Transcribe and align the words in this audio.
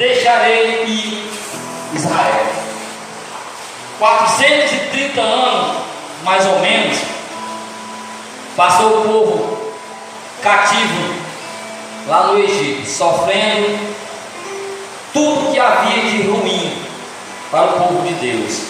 deixarei 0.00 0.84
ir 0.86 1.30
Israel. 1.94 2.46
430 3.98 5.20
anos, 5.20 5.76
mais 6.24 6.46
ou 6.46 6.58
menos, 6.60 6.98
passou 8.56 9.00
o 9.00 9.02
povo 9.02 9.72
cativo 10.42 11.14
lá 12.08 12.28
no 12.28 12.38
Egito, 12.42 12.88
sofrendo 12.88 13.78
tudo 15.12 15.52
que 15.52 15.60
havia 15.60 16.02
de 16.02 16.22
ruim 16.22 16.82
para 17.50 17.66
o 17.66 17.72
povo 17.72 18.02
de 18.08 18.14
Deus. 18.14 18.62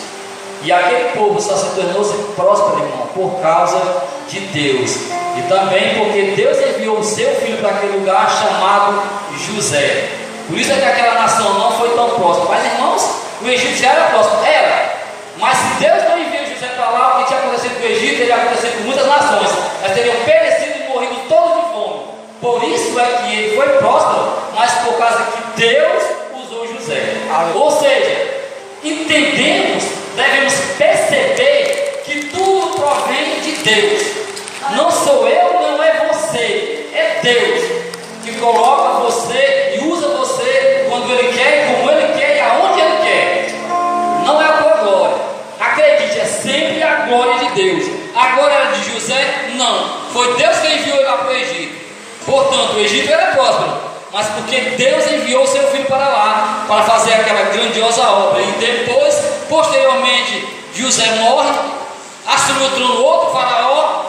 E 0.63 0.73
aquele 0.73 1.11
povo 1.11 1.41
só 1.41 1.57
se 1.57 1.77
tornou-se 1.77 2.17
próspero, 2.35 2.85
irmão, 2.85 3.07
por 3.15 3.41
causa 3.41 4.03
de 4.29 4.41
Deus. 4.41 4.97
E 5.39 5.43
também 5.49 5.95
porque 5.95 6.33
Deus 6.35 6.59
enviou 6.59 6.99
o 6.99 7.05
seu 7.05 7.37
filho 7.37 7.59
para 7.59 7.71
aquele 7.71 7.99
lugar 7.99 8.29
chamado 8.29 9.01
José. 9.39 10.20
Por 10.51 10.59
isso 10.59 10.73
é 10.73 10.75
que 10.75 10.85
aquela 10.85 11.15
nação 11.15 11.55
não 11.55 11.71
foi 11.79 11.91
tão 11.91 12.11
próspera. 12.11 12.49
Mas, 12.51 12.73
irmãos, 12.73 13.11
o 13.41 13.49
Egito 13.49 13.77
já 13.77 13.93
era 13.93 14.07
próspero? 14.07 14.45
Era. 14.45 14.97
Mas 15.39 15.57
se 15.57 15.75
Deus 15.79 16.03
não 16.09 16.19
enviou 16.19 16.45
José 16.45 16.67
para 16.75 16.91
lá, 16.91 17.15
o 17.15 17.19
que 17.21 17.29
tinha 17.29 17.39
acontecido 17.39 17.81
com 17.81 17.87
o 17.87 17.91
Egito, 17.91 18.19
teria 18.19 18.35
acontecido 18.35 18.79
com 18.79 18.83
muitas 18.83 19.07
nações. 19.07 19.49
Elas 19.81 19.97
teriam 19.97 20.17
perecido 20.25 20.75
e 20.75 20.89
morrido 20.93 21.15
todos 21.29 21.55
de 21.55 21.73
fome. 21.73 22.01
Por 22.41 22.65
isso 22.65 22.99
é 22.99 23.05
que 23.05 23.33
ele 23.33 23.57
foi 23.57 23.69
próspero, 23.79 24.33
mas 24.57 24.73
por 24.73 24.95
causa 24.99 25.25
que 25.25 25.61
Deus 25.61 26.03
usou 26.43 26.67
José. 26.67 27.15
Ou 27.55 27.71
seja, 27.71 28.41
entendemos, 28.83 29.85
devemos 30.17 30.55
perceber 30.77 32.03
que 32.05 32.25
tudo 32.25 32.77
provém 32.77 33.41
de 33.41 33.53
Deus. 33.63 34.20
Porque 54.41 54.61
Deus 54.77 55.07
enviou 55.07 55.47
seu 55.47 55.67
filho 55.69 55.85
para 55.87 56.09
lá 56.09 56.65
para 56.67 56.83
fazer 56.85 57.15
aquela 57.15 57.43
grandiosa 57.51 58.03
obra. 58.03 58.43
E 58.43 58.53
depois, 58.53 59.15
posteriormente, 59.49 60.47
José 60.75 61.07
morre, 61.17 61.51
assumiu 62.27 62.67
o 62.67 62.71
trono 62.71 63.03
outro 63.03 63.33
faraó 63.33 64.05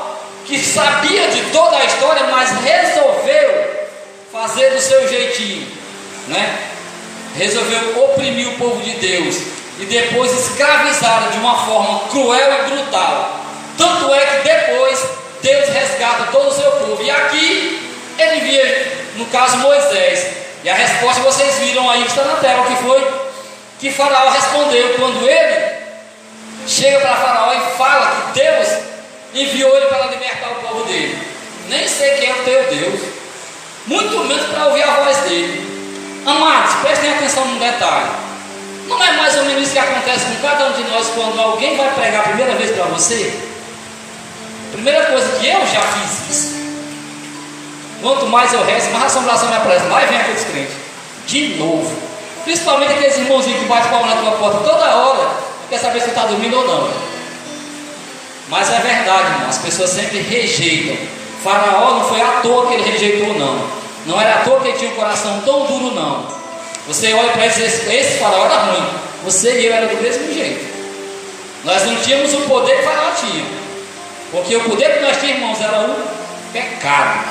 que 0.45 0.57
sabia 0.59 1.27
de 1.29 1.41
toda 1.51 1.77
a 1.77 1.85
história, 1.85 2.23
mas 2.25 2.51
resolveu 2.61 3.87
fazer 4.31 4.71
do 4.71 4.81
seu 4.81 5.07
jeitinho, 5.07 5.67
né? 6.27 6.59
Resolveu 7.35 8.03
oprimir 8.03 8.49
o 8.49 8.57
povo 8.57 8.81
de 8.81 8.91
Deus 8.91 9.37
e 9.79 9.85
depois 9.85 10.31
escravizá-lo 10.33 11.31
de 11.31 11.37
uma 11.37 11.55
forma 11.65 12.01
cruel 12.09 12.53
e 12.53 12.69
brutal. 12.69 13.39
Tanto 13.77 14.13
é 14.13 14.25
que 14.25 14.47
depois 14.47 15.03
Deus 15.41 15.69
resgata 15.69 16.31
todo 16.31 16.49
o 16.49 16.53
seu 16.53 16.69
povo. 16.71 17.01
E 17.01 17.09
aqui 17.09 17.91
ele 18.19 18.35
envia, 18.37 18.70
no 19.21 19.27
caso, 19.27 19.57
Moisés. 19.57 20.27
E 20.63 20.69
a 20.69 20.73
resposta 20.73 21.21
vocês 21.21 21.59
viram 21.59 21.89
aí, 21.89 22.05
está 22.05 22.23
na 22.23 22.35
tela, 22.35 22.65
que 22.65 22.75
foi 22.83 23.21
que 23.79 23.91
Faraó 23.91 24.29
respondeu 24.29 24.95
quando 24.95 25.27
ele 25.27 25.71
chega 26.67 26.99
para 26.99 27.15
Faraó 27.15 27.53
e 27.53 27.77
fala 27.77 28.11
que 28.11 28.39
Deus 28.39 28.67
enviou 29.33 29.75
ele 29.75 29.87
para 29.87 30.05
libertar 30.07 30.51
o 30.51 30.55
povo 30.67 30.83
dele. 30.85 31.17
Nem 31.67 31.87
sei 31.87 32.15
quem 32.17 32.29
é 32.29 32.33
o 32.33 32.43
teu 32.43 32.63
Deus, 32.75 32.99
muito 33.87 34.19
menos 34.25 34.45
para 34.47 34.67
ouvir 34.67 34.83
a 34.83 35.03
voz 35.03 35.17
dele. 35.17 36.23
Amados, 36.25 36.75
prestem 36.81 37.11
atenção 37.11 37.45
num 37.45 37.57
detalhe. 37.57 38.11
Não 38.87 39.03
é 39.03 39.11
mais 39.13 39.35
ou 39.37 39.45
menos 39.45 39.63
isso 39.63 39.73
que 39.73 39.79
acontece 39.79 40.25
com 40.25 40.47
cada 40.47 40.67
um 40.67 40.73
de 40.73 40.83
nós 40.83 41.07
quando 41.15 41.39
alguém 41.39 41.75
vai 41.77 41.89
pregar 41.93 42.21
a 42.21 42.23
primeira 42.23 42.53
vez 42.53 42.71
para 42.71 42.85
você? 42.85 43.33
Primeira 44.71 45.05
coisa 45.05 45.39
que 45.39 45.47
eu 45.47 45.59
já 45.65 45.81
fiz 45.81 46.29
isso. 46.29 46.70
Quanto 48.01 48.25
mais 48.27 48.51
eu 48.53 48.63
rezo, 48.65 48.89
mais 48.91 49.05
assombração 49.05 49.49
me 49.49 49.55
aparece. 49.55 49.87
Lá 49.87 49.99
vem 49.99 50.19
aqueles 50.19 50.43
crentes. 50.43 50.73
De 51.27 51.55
novo. 51.55 51.95
Principalmente 52.43 52.93
aqueles 52.93 53.17
irmãozinhos 53.17 53.59
que 53.59 53.65
batem 53.65 53.91
palma 53.91 54.15
na 54.15 54.21
tua 54.21 54.31
porta 54.31 54.57
toda 54.59 54.95
hora. 54.95 55.29
Quer 55.69 55.79
saber 55.79 56.01
se 56.01 56.09
está 56.09 56.25
dormindo 56.25 56.57
ou 56.57 56.67
não. 56.67 56.89
Mas 58.49 58.69
é 58.71 58.79
verdade, 58.79 59.31
irmão. 59.33 59.49
As 59.49 59.59
pessoas 59.59 59.89
sempre 59.91 60.19
rejeitam. 60.19 60.97
Faraó 61.43 61.95
não 61.95 62.03
foi 62.05 62.21
à 62.21 62.41
toa 62.41 62.67
que 62.67 62.73
ele 62.73 62.91
rejeitou, 62.91 63.33
não. 63.35 63.81
Não 64.05 64.19
era 64.19 64.35
à 64.35 64.37
toa 64.39 64.59
que 64.59 64.69
ele 64.69 64.77
tinha 64.77 64.91
um 64.91 64.95
coração 64.95 65.41
tão 65.45 65.65
duro, 65.65 65.93
não. 65.93 66.25
Você 66.87 67.13
olha 67.13 67.31
para 67.31 67.45
e 67.45 67.49
diz: 67.49 67.87
esse 67.87 68.19
faraó 68.19 68.45
era 68.45 68.57
ruim. 68.57 68.89
Você 69.23 69.59
e 69.59 69.65
eu 69.67 69.73
era 69.73 69.87
do 69.87 70.01
mesmo 70.01 70.33
jeito. 70.33 70.71
Nós 71.63 71.85
não 71.85 71.95
tínhamos 71.97 72.33
o 72.33 72.41
poder 72.41 72.77
que 72.77 72.83
Faraó 72.83 73.11
tinha. 73.11 73.45
Porque 74.31 74.55
o 74.55 74.63
poder 74.63 74.97
que 74.97 74.99
nós 75.03 75.17
tínhamos, 75.17 75.59
irmãos, 75.59 75.61
era 75.61 75.79
o 75.81 75.95
pecado. 76.51 77.30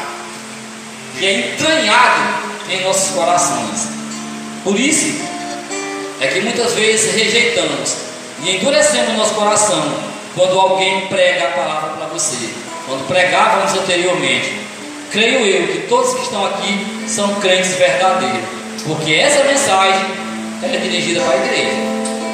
Que 1.18 1.26
é 1.26 1.52
entranhado 1.52 2.40
em 2.70 2.82
nossos 2.82 3.14
corações. 3.14 3.88
Por 4.62 4.78
isso 4.78 5.20
é 6.20 6.26
que 6.28 6.40
muitas 6.40 6.72
vezes 6.74 7.14
rejeitamos 7.14 7.96
e 8.42 8.56
endurecemos 8.56 9.16
nosso 9.16 9.34
coração 9.34 9.94
quando 10.34 10.58
alguém 10.58 11.06
prega 11.08 11.48
a 11.48 11.50
palavra 11.52 11.90
para 11.96 12.06
você. 12.06 12.36
Quando 12.86 13.06
pregávamos 13.06 13.72
anteriormente. 13.72 14.60
Creio 15.10 15.44
eu 15.44 15.66
que 15.66 15.88
todos 15.88 16.14
que 16.14 16.22
estão 16.22 16.46
aqui 16.46 17.04
são 17.08 17.34
crentes 17.40 17.74
verdadeiros. 17.74 18.48
Porque 18.86 19.14
essa 19.14 19.44
mensagem 19.44 20.06
é 20.62 20.76
dirigida 20.76 21.20
para 21.20 21.34
a 21.34 21.44
igreja. 21.44 21.72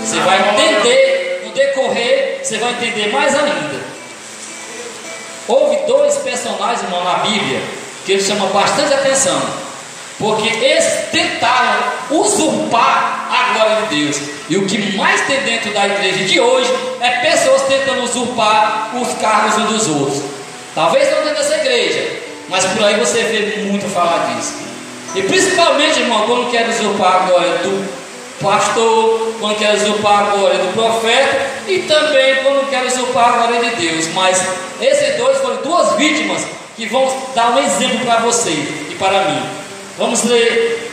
Você 0.05 0.19
vai 0.21 0.51
entender 0.51 1.43
no 1.45 1.53
decorrer, 1.53 2.41
você 2.43 2.59
vai 2.59 2.73
entender 2.73 3.13
mais 3.13 3.35
ainda. 3.35 3.81
Houve 5.49 5.87
dois 5.87 6.17
personagens, 6.17 6.83
irmão, 6.83 7.03
na 7.05 7.15
Bíblia 7.19 7.61
que 8.07 8.13
eles 8.13 8.27
chamam 8.27 8.49
bastante 8.49 8.95
atenção. 8.95 9.43
Porque 10.19 10.49
eles 10.49 10.85
tentaram 11.11 11.83
usurpar 12.11 13.29
a 13.31 13.53
glória 13.53 13.87
de 13.89 14.05
Deus. 14.05 14.17
E 14.49 14.57
o 14.57 14.65
que 14.65 14.97
mais 14.97 15.21
tem 15.23 15.41
dentro 15.41 15.73
da 15.73 15.87
igreja 15.87 16.25
de 16.25 16.41
hoje 16.41 16.73
é 17.01 17.11
pessoas 17.21 17.63
tentando 17.63 18.05
usurpar 18.05 18.93
os 18.95 19.13
cargos 19.19 19.59
uns 19.59 19.73
dos 19.73 19.89
outros. 19.89 20.23
Talvez 20.75 21.11
não 21.11 21.19
dentro 21.25 21.43
dessa 21.43 21.57
igreja, 21.57 22.21
mas 22.49 22.65
por 22.65 22.85
aí 22.85 22.95
você 22.95 23.23
vê 23.25 23.63
muito 23.65 23.93
falar 23.93 24.35
disso. 24.35 24.55
E 25.15 25.23
principalmente, 25.23 26.01
irmão, 26.01 26.27
quando 26.27 26.51
quer 26.51 26.69
usurpar 26.69 27.17
a 27.17 27.19
glória 27.27 27.59
do 27.59 27.89
pastor, 28.41 29.35
quando 29.41 29.59
quer 29.59 29.75
usurpar 29.75 30.21
a 30.21 30.31
glória 30.37 30.59
do 30.59 30.73
profeta 30.75 31.47
e 31.67 31.81
também 31.81 32.37
quando 32.45 32.71
quer 32.71 32.85
usurpar 32.85 33.29
a 33.29 33.33
glória 33.39 33.71
de 33.71 33.77
Deus. 33.77 34.07
Mas 34.15 34.39
duas 34.79 35.16
vítimas 35.97 36.47
que 36.77 36.87
vão 36.87 37.11
dar 37.35 37.57
um 37.57 37.59
exemplo 37.59 38.01
para 38.05 38.21
você 38.21 38.51
e 38.51 38.97
para 38.99 39.31
mim. 39.31 39.43
Vamos 39.99 40.25
ler 40.25 40.91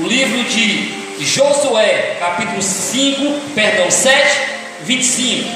o 0.00 0.06
livro 0.06 0.42
de 0.44 1.04
Josué, 1.20 2.16
capítulo 2.18 2.62
5, 2.62 3.40
perdão, 3.54 3.90
7, 3.90 4.38
25. 4.84 5.48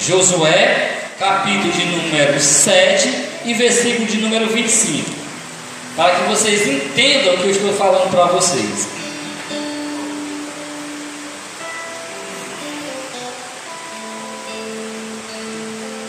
Josué, 0.00 0.92
capítulo 1.18 1.72
de 1.72 1.84
número 1.86 2.40
7 2.40 3.08
e 3.44 3.54
versículo 3.54 4.06
de 4.06 4.18
número 4.18 4.46
25. 4.48 5.10
Para 5.96 6.14
que 6.14 6.22
vocês 6.24 6.66
entendam 6.66 7.34
o 7.34 7.38
que 7.38 7.44
eu 7.44 7.50
estou 7.50 7.72
falando 7.74 8.10
para 8.10 8.26
vocês. 8.26 9.01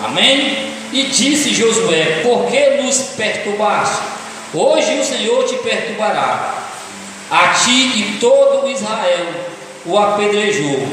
Amém? 0.04 0.74
E 0.92 1.04
disse 1.04 1.54
Josué: 1.54 2.22
Por 2.24 2.46
que 2.52 2.82
nos 2.82 2.98
perturbaste? 3.16 4.04
Hoje 4.54 5.00
o 5.00 5.04
Senhor 5.04 5.46
te 5.46 5.56
perturbará, 5.56 6.56
a 7.32 7.48
ti 7.50 7.72
e 7.72 8.18
todo 8.20 8.70
Israel 8.70 9.28
o 9.86 9.98
apedrejou, 9.98 10.88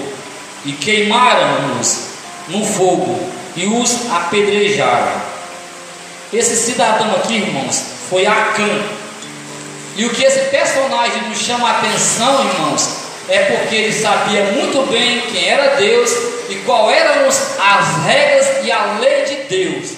e 0.65 0.73
queimaram-nos 0.73 2.11
no 2.49 2.65
fogo, 2.65 3.21
e 3.57 3.67
os 3.67 4.11
apedrejaram. 4.11 5.21
Esse 6.33 6.57
cidadão 6.57 7.15
aqui, 7.17 7.35
irmãos, 7.35 7.83
foi 8.09 8.25
Acã. 8.25 8.83
E 9.97 10.05
o 10.05 10.11
que 10.11 10.25
esse 10.25 10.49
personagem 10.51 11.29
nos 11.29 11.39
chama 11.39 11.69
a 11.69 11.79
atenção, 11.79 12.45
irmãos, 12.47 12.89
é 13.29 13.39
porque 13.41 13.75
ele 13.75 13.93
sabia 13.93 14.45
muito 14.53 14.89
bem 14.91 15.21
quem 15.33 15.49
era 15.49 15.75
Deus 15.77 16.11
e 16.51 16.57
qual 16.67 16.91
eram 16.91 17.27
as 17.29 18.05
regras 18.05 18.65
e 18.65 18.73
a 18.73 18.99
lei 19.01 19.25
de 19.25 19.35
Deus. 19.45 19.93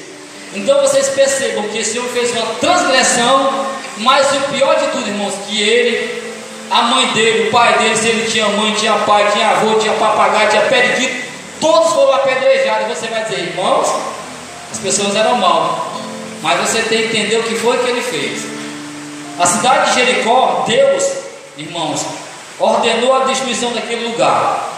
Então 0.55 0.81
vocês 0.83 1.09
percebam 1.09 1.67
que 1.69 1.79
esse 1.79 1.99
homem 1.99 2.13
fez 2.13 2.31
uma 2.33 2.47
transgressão, 2.61 3.67
mas 3.99 4.27
o 4.33 4.41
pior 4.53 4.75
de 4.77 4.87
tudo, 4.89 5.09
irmãos, 5.09 5.35
que 5.49 5.63
ele, 5.63 6.23
a 6.71 6.83
mãe 6.83 7.07
dele, 7.09 7.49
o 7.49 7.51
pai 7.51 7.79
dele, 7.79 7.97
se 7.97 8.09
ele 8.09 8.31
tinha 8.31 8.47
mãe, 8.49 8.75
tinha 8.75 8.93
pai, 8.99 9.31
tinha 9.33 9.49
avô, 9.49 9.75
tinha 9.79 9.95
papagaio, 9.95 10.51
tinha 10.51 10.63
periquito, 10.63 11.27
todos 11.61 11.93
foram 11.95 12.13
apedrejados. 12.13 12.87
E 12.87 12.95
você 12.95 13.07
vai 13.07 13.25
dizer, 13.25 13.39
irmãos, 13.41 13.89
as 14.71 14.79
pessoas 14.79 15.17
eram 15.17 15.37
mal, 15.37 15.91
mas 16.43 16.61
você 16.61 16.83
tem 16.83 17.09
que 17.09 17.17
entender 17.17 17.37
o 17.37 17.43
que 17.45 17.55
foi 17.55 17.79
que 17.79 17.89
ele 17.89 18.03
fez. 18.03 18.43
A 19.39 19.47
cidade 19.47 19.91
de 19.91 20.01
Jericó, 20.01 20.65
Deus, 20.67 21.05
irmãos, 21.57 22.05
ordenou 22.59 23.15
a 23.15 23.25
destruição 23.25 23.73
daquele 23.73 24.09
lugar, 24.09 24.69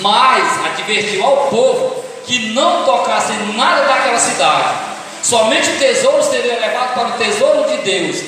mas 0.00 0.66
advertiu 0.66 1.24
ao 1.24 1.48
povo 1.48 2.04
que 2.26 2.50
não 2.50 2.84
tocasse 2.84 3.32
nada 3.56 3.86
daquela 3.86 4.18
cidade. 4.18 4.74
Somente 5.22 5.70
o 5.70 5.78
tesouro 5.78 6.22
seria 6.22 6.58
levado 6.58 6.94
para 6.94 7.08
o 7.08 7.12
tesouro 7.12 7.68
de 7.68 7.76
Deus. 7.78 8.22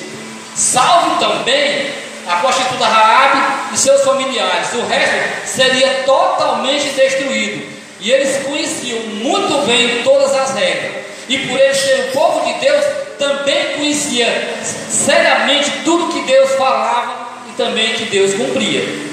Salve 0.55 1.19
também 1.19 1.91
a 2.27 2.35
prostituta 2.37 2.85
Raabe 2.85 3.73
e 3.73 3.77
seus 3.77 4.01
familiares. 4.03 4.73
O 4.73 4.85
resto 4.85 5.47
seria 5.47 6.03
totalmente 6.05 6.89
destruído. 6.89 7.79
E 7.99 8.11
eles 8.11 8.43
conheciam 8.45 8.99
muito 8.99 9.65
bem 9.65 10.03
todas 10.03 10.33
as 10.33 10.53
regras. 10.55 11.05
E 11.27 11.37
por 11.39 11.59
eles 11.59 11.77
serem 11.77 12.09
o 12.09 12.11
povo 12.11 12.45
de 12.45 12.53
Deus, 12.59 12.85
também 13.17 13.73
conhecia 13.75 14.57
seriamente 14.89 15.71
tudo 15.83 16.11
que 16.11 16.21
Deus 16.21 16.51
falava 16.51 17.27
e 17.49 17.57
também 17.57 17.93
que 17.93 18.05
Deus 18.05 18.33
cumpria. 18.33 19.08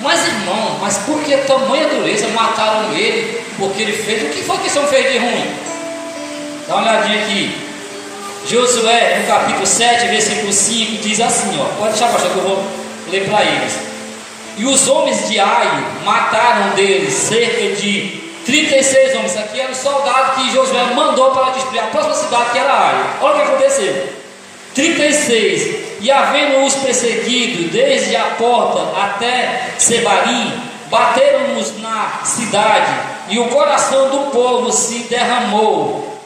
Mas 0.00 0.26
irmão, 0.26 0.78
mas 0.80 0.98
por 0.98 1.22
que 1.22 1.36
tamanha 1.38 1.88
dureza 1.88 2.28
mataram 2.28 2.92
ele? 2.92 3.42
Porque 3.58 3.82
ele 3.82 3.92
fez. 3.92 4.22
O 4.22 4.26
que 4.26 4.42
foi 4.42 4.58
que 4.58 4.68
esse 4.68 4.78
homem 4.78 4.90
fez 4.90 5.12
de 5.12 5.18
ruim? 5.18 5.50
Dá 6.68 6.76
uma 6.76 6.82
olhadinha 6.82 7.22
aqui. 7.22 7.68
Josué, 8.46 9.18
no 9.20 9.26
capítulo 9.26 9.66
7, 9.66 10.06
versículo 10.06 10.52
5, 10.52 11.02
diz 11.02 11.20
assim: 11.20 11.58
ó, 11.60 11.64
pode 11.78 11.90
deixar, 11.90 12.12
pastor, 12.12 12.30
que 12.30 12.38
eu 12.38 12.44
vou 12.44 12.64
ler 13.10 13.28
para 13.28 13.44
eles. 13.44 13.74
E 14.56 14.64
os 14.64 14.88
homens 14.88 15.28
de 15.28 15.38
Ai 15.38 15.84
mataram 16.04 16.70
deles 16.70 17.12
cerca 17.14 17.76
de 17.76 18.20
36 18.46 19.16
homens. 19.16 19.32
Isso 19.32 19.40
aqui 19.40 19.60
era 19.60 19.70
o 19.70 19.74
soldado 19.74 20.36
que 20.36 20.50
Josué 20.52 20.84
mandou 20.94 21.30
para 21.32 21.50
destruir 21.50 21.80
a 21.80 21.86
próxima 21.86 22.14
cidade, 22.14 22.50
que 22.52 22.58
era 22.58 22.72
Ai. 22.72 23.16
Olha 23.20 23.34
o 23.34 23.36
que 23.36 23.42
aconteceu: 23.42 24.08
36. 24.74 25.77
E 26.00 26.10
havendo-os 26.10 26.74
perseguido 26.76 27.70
desde 27.70 28.16
a 28.16 28.24
porta 28.36 28.80
até 29.00 29.72
Sebarim, 29.78 30.52
bateram-nos 30.88 31.80
na 31.80 32.20
cidade, 32.24 32.92
e 33.28 33.38
o 33.38 33.48
coração 33.48 34.08
do 34.10 34.30
povo 34.30 34.72
se 34.72 35.00
derramou, 35.00 36.18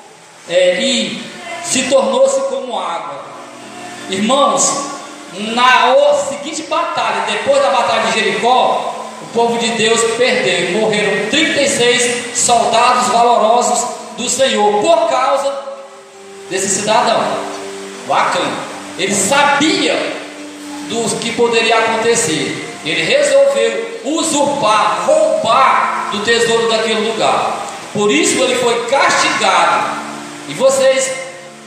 é, 0.48 0.80
e 0.80 1.22
se 1.64 1.84
tornou-se 1.84 2.40
como 2.42 2.78
água. 2.78 3.22
Irmãos, 4.10 4.92
na 5.54 5.94
seguinte 6.28 6.62
batalha, 6.64 7.24
depois 7.30 7.62
da 7.62 7.70
batalha 7.70 8.02
de 8.02 8.20
Jericó, 8.20 8.94
o 9.22 9.26
povo 9.32 9.58
de 9.58 9.70
Deus 9.70 10.00
perdeu 10.18 10.80
morreram 10.80 11.30
36 11.30 12.36
soldados 12.36 13.08
valorosos 13.08 13.86
do 14.16 14.28
Senhor 14.28 14.82
por 14.82 15.08
causa 15.08 15.52
desse 16.50 16.68
cidadão. 16.68 17.22
Bacana. 18.06 18.71
Ele 18.98 19.14
sabia 19.14 19.94
do 20.88 21.18
que 21.18 21.32
poderia 21.32 21.78
acontecer. 21.78 22.68
Ele 22.84 23.02
resolveu 23.02 24.00
usurpar, 24.04 25.04
roubar 25.06 26.08
do 26.12 26.20
tesouro 26.20 26.68
daquele 26.68 27.08
lugar. 27.10 27.66
Por 27.92 28.10
isso 28.10 28.42
ele 28.42 28.56
foi 28.56 28.86
castigado. 28.86 30.02
E 30.48 30.54
vocês 30.54 31.22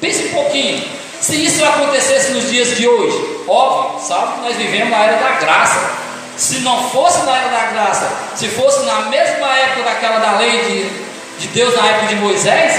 Pense 0.05 0.25
um 0.25 0.29
pouquinho. 0.29 0.83
Se 1.21 1.43
isso 1.43 1.63
acontecesse 1.63 2.33
nos 2.33 2.49
dias 2.49 2.77
de 2.77 2.87
hoje, 2.87 3.39
óbvio, 3.47 3.99
sabe 4.05 4.33
que 4.33 4.41
nós 4.41 4.55
vivemos 4.55 4.89
na 4.89 5.03
era 5.03 5.17
da 5.17 5.31
graça. 5.39 5.91
Se 6.37 6.59
não 6.59 6.89
fosse 6.89 7.23
na 7.23 7.35
era 7.35 7.49
da 7.49 7.65
graça, 7.71 8.11
se 8.35 8.49
fosse 8.49 8.85
na 8.85 9.01
mesma 9.03 9.57
época 9.57 9.83
daquela 9.83 10.19
da 10.19 10.37
lei 10.37 10.51
de, 10.59 11.41
de 11.41 11.47
Deus, 11.47 11.73
na 11.75 11.87
época 11.87 12.07
de 12.07 12.15
Moisés, 12.17 12.73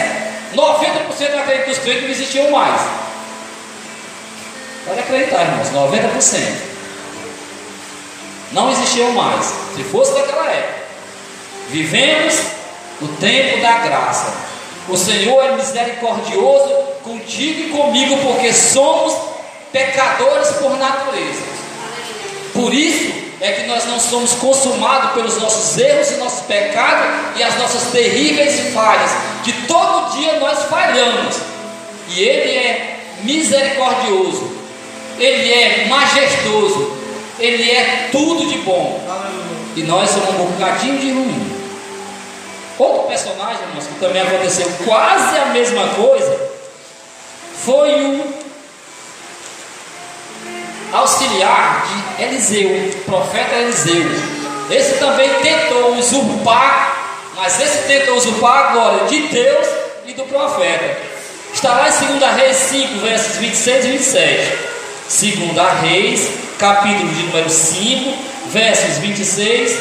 90% 0.55 1.31
da 1.33 1.41
acredito 1.41 1.69
dos 1.69 1.79
crentes 1.79 2.03
não 2.03 2.11
existiam 2.11 2.51
mais. 2.51 2.81
Pode 4.87 5.00
acreditar, 5.00 5.43
irmãos, 5.43 5.69
90%. 5.69 6.41
Não 8.53 8.71
existiam 8.71 9.12
mais. 9.12 9.44
Se 9.75 9.83
fosse 9.83 10.15
daquela 10.15 10.49
época. 10.50 10.87
Vivemos 11.69 12.35
no 13.00 13.09
tempo 13.17 13.61
da 13.61 13.79
graça. 13.79 14.33
O 14.88 14.97
Senhor 14.97 15.43
é 15.44 15.56
misericordioso 15.56 16.73
contigo 17.03 17.61
e 17.61 17.71
comigo, 17.71 18.17
porque 18.19 18.53
somos 18.53 19.15
pecadores 19.73 20.49
por 20.59 20.79
natureza. 20.79 21.43
Por 22.53 22.73
isso 22.73 23.12
é 23.41 23.53
que 23.53 23.67
nós 23.67 23.85
não 23.87 23.99
somos 23.99 24.35
consumados 24.35 25.12
pelos 25.12 25.37
nossos 25.38 25.77
erros 25.77 26.11
e 26.12 26.15
nossos 26.15 26.47
pecados 26.47 27.06
e 27.37 27.43
as 27.43 27.59
nossas 27.59 27.91
terríveis 27.91 28.73
falhas, 28.73 29.11
que 29.44 29.53
todo 29.67 30.17
dia 30.17 30.38
nós 30.38 30.62
falhamos. 30.65 31.37
E 32.09 32.23
Ele 32.23 32.56
é 32.56 33.00
misericordioso, 33.23 34.50
Ele 35.19 35.53
é 35.53 35.87
majestoso, 35.89 36.97
Ele 37.39 37.71
é 37.71 38.09
tudo 38.13 38.47
de 38.49 38.59
bom. 38.59 39.01
E 39.75 39.83
nós 39.83 40.11
somos 40.11 40.29
um 40.29 40.47
bocadinho 40.47 40.99
de 40.99 41.11
ruim. 41.11 41.57
Outro 42.79 43.09
personagem, 43.09 43.63
irmãos, 43.63 43.87
que 43.87 44.01
também 44.01 44.23
aconteceu 44.23 44.71
quase 44.85 45.39
a 45.39 45.47
mesma 45.47 45.89
coisa, 45.89 46.51
foi 47.65 47.95
um 47.95 48.35
auxiliar 50.93 51.87
de 52.19 52.23
Eliseu, 52.23 53.03
profeta 53.07 53.55
Eliseu. 53.57 54.05
Esse 54.71 54.99
também 54.99 55.29
tentou 55.43 55.97
usurpar, 55.97 57.33
mas 57.35 57.61
esse 57.61 57.87
tentou 57.87 58.17
usurpar 58.17 58.59
a 58.59 58.73
glória 58.73 59.07
de 59.07 59.21
Deus 59.29 59.67
e 60.07 60.12
do 60.12 60.25
profeta. 60.25 60.99
Está 61.53 61.73
lá 61.75 61.89
em 61.89 62.19
2 62.19 62.37
Reis 62.37 62.57
5, 62.57 62.99
versos 62.99 63.37
26 63.37 63.85
e 63.85 63.89
27. 63.93 64.75
2 65.08 65.81
Reis, 65.82 66.29
capítulo 66.58 67.08
de 67.08 67.23
número 67.23 67.49
5, 67.49 68.12
versos 68.49 68.99
26 68.99 69.79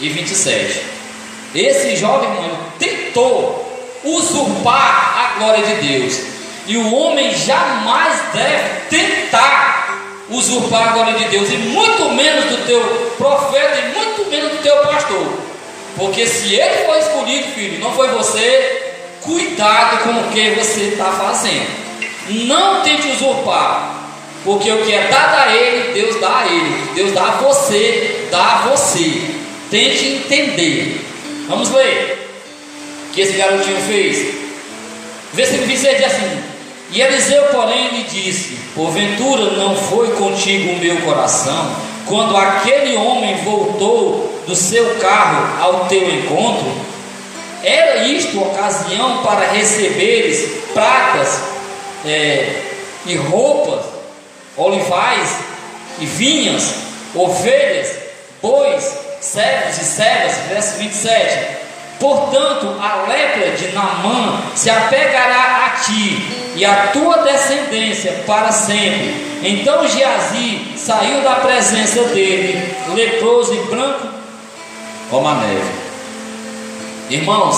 e 0.00 0.08
27. 0.08 0.82
Esse 1.54 1.96
jovem 1.96 2.30
mano 2.30 2.58
tentou 2.78 3.62
usurpar 4.02 5.34
a 5.34 5.38
glória 5.38 5.62
de 5.62 5.86
Deus. 5.86 6.20
E 6.66 6.78
o 6.78 6.94
homem 6.94 7.36
jamais 7.36 8.18
deve 8.32 8.80
tentar 8.88 10.24
usurpar 10.30 10.88
a 10.88 10.92
glória 10.92 11.14
de 11.14 11.24
Deus, 11.26 11.50
e 11.50 11.56
muito 11.58 12.08
menos 12.14 12.46
do 12.46 12.66
teu 12.66 12.80
profeta, 13.18 13.78
e 13.78 13.94
muito 13.94 14.30
menos 14.30 14.52
do 14.52 14.62
teu 14.62 14.76
pastor. 14.78 15.38
Porque 15.96 16.26
se 16.26 16.54
ele 16.54 16.86
foi 16.86 16.98
escolhido, 16.98 17.52
filho, 17.52 17.78
não 17.78 17.92
foi 17.92 18.08
você, 18.08 18.94
cuidado 19.20 20.02
com 20.02 20.20
o 20.20 20.32
que 20.32 20.50
você 20.52 20.80
está 20.80 21.12
fazendo. 21.12 21.68
Não 22.46 22.80
tente 22.80 23.06
usurpar. 23.08 24.05
Porque 24.46 24.72
o 24.72 24.82
que 24.82 24.94
é 24.94 25.08
dado 25.08 25.34
a 25.34 25.54
ele, 25.54 25.92
Deus 25.92 26.18
dá 26.18 26.38
a 26.38 26.46
ele. 26.46 26.90
Deus 26.94 27.12
dá 27.12 27.22
a 27.24 27.30
você, 27.32 28.28
dá 28.30 28.42
a 28.42 28.68
você. 28.68 29.20
Tente 29.70 30.06
entender. 30.06 31.04
Vamos 31.48 31.70
ler. 31.70 32.30
O 33.10 33.12
que 33.12 33.20
esse 33.20 33.32
garotinho 33.32 33.80
fez? 33.82 34.34
Versículo 35.34 35.66
26 35.66 35.96
diz 35.98 36.06
assim: 36.06 36.56
e 36.92 37.00
Eliseu, 37.00 37.42
porém, 37.46 37.88
lhe 37.88 38.04
disse: 38.04 38.56
Porventura 38.74 39.50
não 39.52 39.76
foi 39.76 40.08
contigo 40.12 40.72
o 40.72 40.78
meu 40.78 40.96
coração, 40.98 41.74
quando 42.06 42.36
aquele 42.36 42.96
homem 42.96 43.36
voltou 43.38 44.42
do 44.46 44.54
seu 44.54 44.96
carro 44.96 45.62
ao 45.62 45.86
teu 45.86 46.08
encontro? 46.08 46.72
Era 47.64 48.04
isto 48.04 48.40
ocasião 48.40 49.24
para 49.24 49.50
receberes 49.50 50.62
pratas 50.72 51.40
é, 52.04 52.62
e 53.04 53.16
roupas, 53.16 53.95
olivais 54.56 55.36
e 55.98 56.06
vinhas, 56.06 56.74
ovelhas, 57.14 57.96
bois, 58.42 58.98
servos 59.20 59.78
e 59.78 59.84
servas, 59.84 60.36
verso 60.48 60.78
27. 60.78 61.56
Portanto, 61.98 62.76
a 62.80 63.06
lepra 63.08 63.52
de 63.52 63.68
Namã 63.68 64.42
se 64.54 64.68
apegará 64.68 65.66
a 65.66 65.70
ti 65.80 66.22
e 66.54 66.64
a 66.64 66.88
tua 66.88 67.18
descendência 67.18 68.22
para 68.26 68.52
sempre. 68.52 69.26
Então 69.42 69.86
Geazi 69.88 70.74
saiu 70.76 71.22
da 71.22 71.36
presença 71.36 72.02
dele, 72.04 72.74
leproso 72.94 73.54
e 73.54 73.58
branco 73.66 74.08
como 75.10 75.28
a 75.28 75.34
neve. 75.36 75.70
Irmãos, 77.08 77.56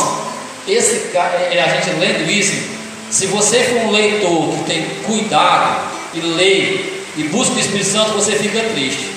esse 0.67 1.17
é, 1.17 1.63
a 1.63 1.69
gente 1.69 1.99
lendo 1.99 2.31
isso, 2.31 2.79
se 3.11 3.27
você 3.27 3.65
for 3.65 3.79
um 3.87 3.91
leitor 3.91 4.53
que 4.53 4.65
tem 4.65 4.85
cuidado 5.07 5.98
e 6.19 6.27
lê 6.27 6.99
e 7.17 7.25
busca 7.31 7.55
o 7.55 7.59
Espírito 7.59 7.87
Santo, 7.87 8.13
você 8.13 8.33
fica 8.33 8.61
triste. 8.75 9.11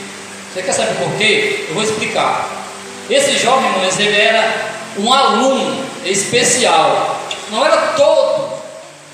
Você 0.54 0.64
quer 0.64 0.74
saber 0.74 0.96
por 0.96 1.12
quê? 1.18 1.66
Eu 1.70 1.76
vou 1.76 1.84
explicar. 1.84 2.50
Esse 3.10 3.38
jovem, 3.38 3.70
irmãos, 3.70 4.00
ele 4.00 4.18
era 4.18 4.72
um 4.98 5.14
aluno 5.14 5.86
especial. 6.06 7.20
Não 7.52 7.66
era 7.66 7.78
todo 7.96 8.52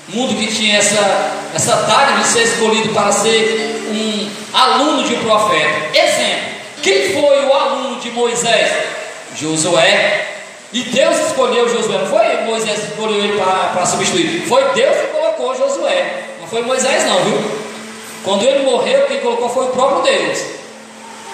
mundo 0.08 0.36
que 0.38 0.46
tinha 0.52 0.78
essa, 0.78 1.32
essa 1.54 1.76
dádiva 1.76 2.20
de 2.20 2.28
ser 2.28 2.42
escolhido 2.42 2.88
para 2.90 3.12
ser 3.12 3.84
um 3.90 4.30
aluno 4.52 5.04
de 5.04 5.14
um 5.14 5.20
profeta. 5.20 5.96
Exemplo: 5.96 6.48
quem 6.82 7.12
foi 7.12 7.44
o 7.46 7.52
aluno 7.52 8.00
de 8.00 8.10
Moisés? 8.10 8.72
Josué. 9.36 10.24
E 10.72 10.82
Deus 10.82 11.16
escolheu 11.28 11.66
Josué, 11.68 11.98
não 11.98 12.06
foi 12.06 12.44
Moisés 12.44 12.78
que 12.80 12.86
escolheu 12.88 13.24
ele 13.24 13.38
para 13.38 13.86
substituir, 13.86 14.44
foi 14.46 14.62
Deus 14.74 14.96
que 14.98 15.06
colocou 15.06 15.56
Josué, 15.56 16.24
não 16.38 16.46
foi 16.46 16.60
Moisés, 16.60 17.06
não, 17.06 17.24
viu? 17.24 17.67
Quando 18.24 18.44
ele 18.44 18.64
morreu, 18.64 19.06
quem 19.06 19.20
colocou 19.20 19.48
foi 19.48 19.66
o 19.66 19.70
próprio 19.70 20.02
Deus. 20.02 20.38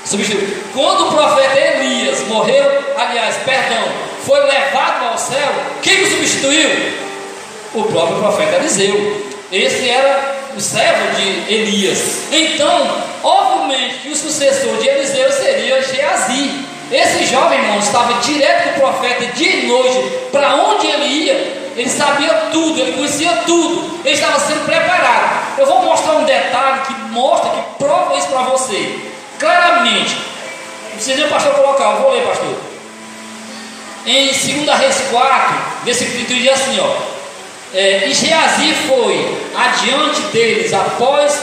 substituiu. 0.04 0.64
Quando 0.72 1.08
o 1.08 1.12
profeta 1.12 1.58
Elias 1.58 2.26
morreu, 2.28 2.64
aliás, 2.96 3.36
perdão, 3.44 3.84
foi 4.24 4.40
levado 4.40 5.06
ao 5.06 5.18
céu, 5.18 5.48
quem 5.82 6.02
o 6.02 6.10
substituiu? 6.10 6.70
O 7.74 7.84
próprio 7.84 8.18
profeta 8.18 8.56
Eliseu. 8.56 9.24
Esse 9.50 9.88
era 9.88 10.34
o 10.56 10.60
servo 10.60 11.16
de 11.16 11.52
Elias. 11.52 12.22
Então, 12.32 13.02
obviamente 13.22 13.98
que 14.02 14.10
o 14.10 14.16
sucessor 14.16 14.76
de 14.76 14.88
Eliseu 14.88 15.30
seria 15.32 15.82
Geazi. 15.82 16.64
Esse 16.92 17.24
jovem, 17.26 17.58
irmão, 17.58 17.78
estava 17.78 18.20
direto 18.20 18.74
com 18.74 18.86
o 18.86 18.92
profeta 18.92 19.26
dia 19.32 19.56
e 19.56 19.66
noite, 19.66 19.98
para 20.30 20.54
onde 20.54 20.86
ele 20.86 21.06
ia, 21.06 21.63
ele 21.76 21.90
sabia 21.90 22.32
tudo, 22.52 22.80
ele 22.80 22.92
conhecia 22.92 23.32
tudo, 23.46 24.00
ele 24.04 24.14
estava 24.14 24.38
sendo 24.38 24.64
preparado. 24.64 25.58
Eu 25.58 25.66
vou 25.66 25.82
mostrar 25.82 26.14
um 26.14 26.24
detalhe 26.24 26.82
que 26.86 26.92
mostra, 27.10 27.50
que 27.50 27.78
prova 27.78 28.16
isso 28.16 28.28
para 28.28 28.42
você, 28.42 28.98
claramente. 29.38 30.14
Não 30.14 30.96
precisa 30.96 31.16
nem 31.16 31.26
o 31.26 31.30
pastor 31.30 31.54
colocar, 31.54 31.90
eu 31.92 32.02
vou 32.02 32.12
ler, 32.12 32.22
pastor. 32.24 32.56
Em 34.06 34.26
2 34.26 34.78
Reis 34.78 35.02
4, 35.10 35.54
versículo 35.84 36.24
30 36.26 36.34
diz 36.34 36.52
assim: 36.52 36.78
ó, 36.80 36.94
é, 37.74 38.06
E 38.08 38.14
Geazi 38.14 38.74
foi 38.86 39.36
adiante 39.56 40.20
deles 40.32 40.72
após 40.72 41.42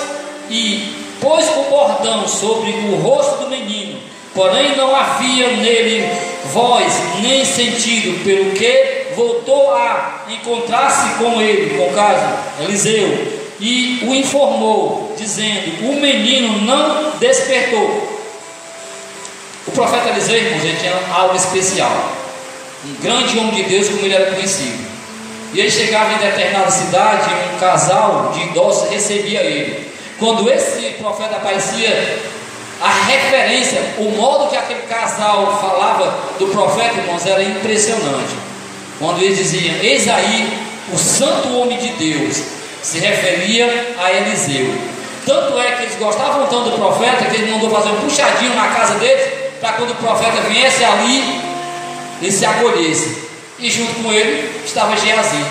e 0.49 0.95
pôs 1.19 1.45
o 1.49 1.63
bordão 1.69 2.27
sobre 2.27 2.71
o 2.71 2.95
rosto 2.97 3.43
do 3.43 3.49
menino, 3.49 3.99
porém 4.33 4.75
não 4.77 4.95
havia 4.95 5.47
nele 5.47 6.09
voz 6.53 6.93
nem 7.21 7.43
sentido, 7.43 8.23
pelo 8.23 8.51
que 8.51 9.00
voltou 9.15 9.73
a 9.73 10.25
encontrar-se 10.29 11.15
com 11.15 11.41
ele, 11.41 11.77
com 11.77 11.93
caso 11.93 12.25
Eliseu, 12.59 13.41
e 13.59 14.03
o 14.07 14.15
informou, 14.15 15.13
dizendo: 15.17 15.87
O 15.87 16.01
menino 16.01 16.61
não 16.61 17.11
despertou. 17.19 18.09
O 19.67 19.71
profeta 19.71 20.09
Eliseu, 20.09 20.37
irmãos, 20.37 20.63
ele 20.63 20.77
tinha 20.77 20.93
algo 21.13 21.35
especial. 21.35 22.11
Um 22.83 22.93
grande 23.01 23.37
homem 23.37 23.51
de 23.51 23.63
Deus, 23.63 23.89
como 23.89 24.01
ele 24.01 24.15
era 24.15 24.31
conhecido. 24.31 24.91
E 25.53 25.59
ele 25.59 25.69
chegava 25.69 26.13
em 26.13 26.17
determinada 26.17 26.71
cidade, 26.71 27.29
um 27.53 27.59
casal 27.59 28.31
de 28.33 28.41
idosos 28.43 28.89
recebia 28.89 29.41
ele. 29.41 29.91
Quando 30.17 30.49
esse 30.49 30.81
profeta 30.99 31.35
aparecia, 31.35 32.19
a 32.81 32.89
referência, 33.05 33.79
o 33.99 34.09
modo 34.11 34.49
que 34.49 34.57
aquele 34.57 34.81
casal 34.81 35.59
falava 35.61 36.17
do 36.39 36.47
profeta, 36.47 36.95
irmãos, 36.95 37.25
era 37.25 37.43
impressionante. 37.43 38.50
Quando 39.01 39.19
eles 39.19 39.35
diziam, 39.35 39.75
eis 39.81 40.07
aí 40.07 40.59
o 40.93 40.97
santo 40.97 41.57
homem 41.57 41.75
de 41.79 41.87
Deus, 41.93 42.43
se 42.83 42.99
referia 42.99 43.95
a 43.97 44.11
Eliseu. 44.11 44.71
Tanto 45.25 45.57
é 45.57 45.71
que 45.71 45.83
eles 45.83 45.95
gostavam 45.95 46.45
tanto 46.45 46.69
do 46.69 46.77
profeta 46.77 47.25
que 47.25 47.35
ele 47.35 47.51
mandou 47.51 47.71
fazer 47.71 47.89
um 47.89 47.95
puxadinho 47.95 48.53
na 48.53 48.67
casa 48.67 48.99
deles, 48.99 49.27
para 49.59 49.73
quando 49.73 49.91
o 49.91 49.95
profeta 49.95 50.41
viesse 50.41 50.83
ali, 50.83 51.41
ele 52.21 52.31
se 52.31 52.45
acolhesse. 52.45 53.17
E 53.57 53.71
junto 53.71 54.03
com 54.03 54.13
ele 54.13 54.61
estava 54.63 54.95
Geazi. 54.95 55.45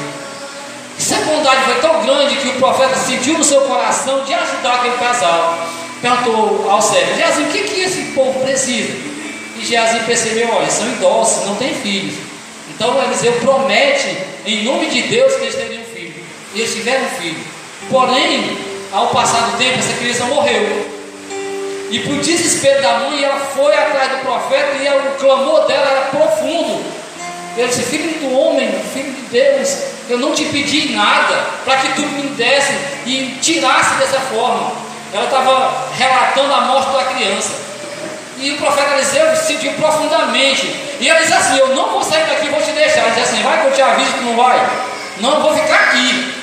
Essa 0.97 1.17
bondade 1.17 1.65
foi 1.65 1.75
tão 1.77 2.05
grande 2.05 2.37
que 2.37 2.49
o 2.51 2.53
profeta 2.55 2.95
sentiu 2.97 3.37
no 3.37 3.43
seu 3.43 3.63
coração 3.63 4.23
de 4.25 4.33
ajudar 4.33 4.75
aquele 4.75 4.97
casal. 4.97 5.59
Perguntou 6.01 6.71
ao 6.71 6.81
servo: 6.81 7.17
Geazi, 7.17 7.43
o 7.43 7.47
que, 7.47 7.63
que 7.65 7.81
esse 7.81 8.03
povo 8.15 8.39
precisa? 8.45 8.93
E 9.57 9.65
Geazi 9.65 10.01
percebeu: 10.01 10.51
olha, 10.53 10.71
são 10.71 10.87
idosos, 10.87 11.47
não 11.47 11.57
têm 11.57 11.75
filhos. 11.75 12.30
Então 12.81 12.99
Eliseu 13.03 13.35
promete, 13.43 14.17
em 14.47 14.65
nome 14.65 14.87
de 14.87 15.03
Deus, 15.03 15.35
que 15.35 15.43
eles 15.43 15.55
teriam 15.55 15.85
filho. 15.85 16.15
E 16.55 16.61
eles 16.61 16.73
tiveram 16.73 17.07
filho. 17.11 17.39
Porém, 17.91 18.57
ao 18.91 19.09
passar 19.09 19.51
do 19.51 19.59
tempo, 19.59 19.79
essa 19.79 19.93
criança 19.99 20.25
morreu. 20.25 20.89
E 21.91 21.99
por 21.99 22.17
desespero 22.21 22.81
da 22.81 23.01
mãe, 23.01 23.23
ela 23.23 23.39
foi 23.39 23.75
atrás 23.75 24.13
do 24.13 24.19
profeta 24.21 24.79
e 24.83 24.89
o 24.89 25.19
clamor 25.19 25.67
dela 25.67 25.91
era 25.91 26.01
profundo. 26.07 26.83
Ele 27.55 27.69
disse: 27.69 27.83
Filho 27.83 28.19
do 28.21 28.39
homem, 28.39 28.73
filho 28.95 29.13
de 29.13 29.23
Deus, 29.29 29.77
eu 30.09 30.19
não 30.19 30.33
te 30.33 30.47
pedi 30.47 30.95
nada 30.95 31.37
para 31.67 31.77
que 31.77 31.89
tu 31.97 32.01
me 32.01 32.29
desse 32.31 32.73
e 33.05 33.39
tirasse 33.43 33.97
dessa 33.97 34.21
forma. 34.21 34.73
Ela 35.13 35.25
estava 35.25 35.87
relatando 35.99 36.55
a 36.55 36.61
morte 36.63 36.93
da 36.93 37.05
criança. 37.13 37.70
E 38.41 38.53
o 38.53 38.57
profeta 38.57 38.95
Eliseu 38.95 39.37
se 39.37 39.53
sentiu 39.53 39.73
profundamente. 39.75 40.67
E 40.99 41.09
ele 41.09 41.19
disse 41.19 41.33
assim: 41.35 41.59
Eu 41.59 41.75
não 41.77 41.91
vou 41.91 42.03
sair 42.03 42.25
daqui, 42.25 42.49
vou 42.49 42.61
te 42.61 42.71
deixar. 42.73 43.03
Ele 43.03 43.11
disse 43.11 43.35
assim: 43.35 43.43
Vai 43.43 43.61
que 43.61 43.67
eu 43.67 43.73
te 43.73 43.83
aviso 43.83 44.13
que 44.13 44.25
não 44.25 44.37
vai. 44.37 44.59
Não, 45.19 45.43
vou 45.43 45.55
ficar 45.55 45.75
aqui. 45.75 46.35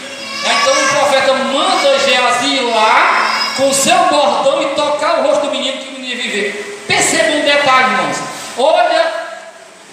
Então 0.44 0.74
o 0.74 0.88
profeta 0.90 1.34
manda 1.34 2.00
Geazi 2.00 2.56
ir 2.56 2.74
lá 2.74 3.28
com 3.58 3.74
seu 3.74 3.98
bordão 4.06 4.62
e 4.62 4.76
tocar 4.76 5.20
o 5.20 5.24
rosto 5.24 5.48
do 5.48 5.52
menino 5.52 5.78
que 5.80 5.90
o 5.90 5.92
menino 5.94 6.08
ia 6.08 6.16
viver. 6.16 6.86
Perceba 6.88 7.36
um 7.36 7.42
detalhe, 7.42 7.92
irmãos. 7.94 8.18
Olha, 8.58 9.12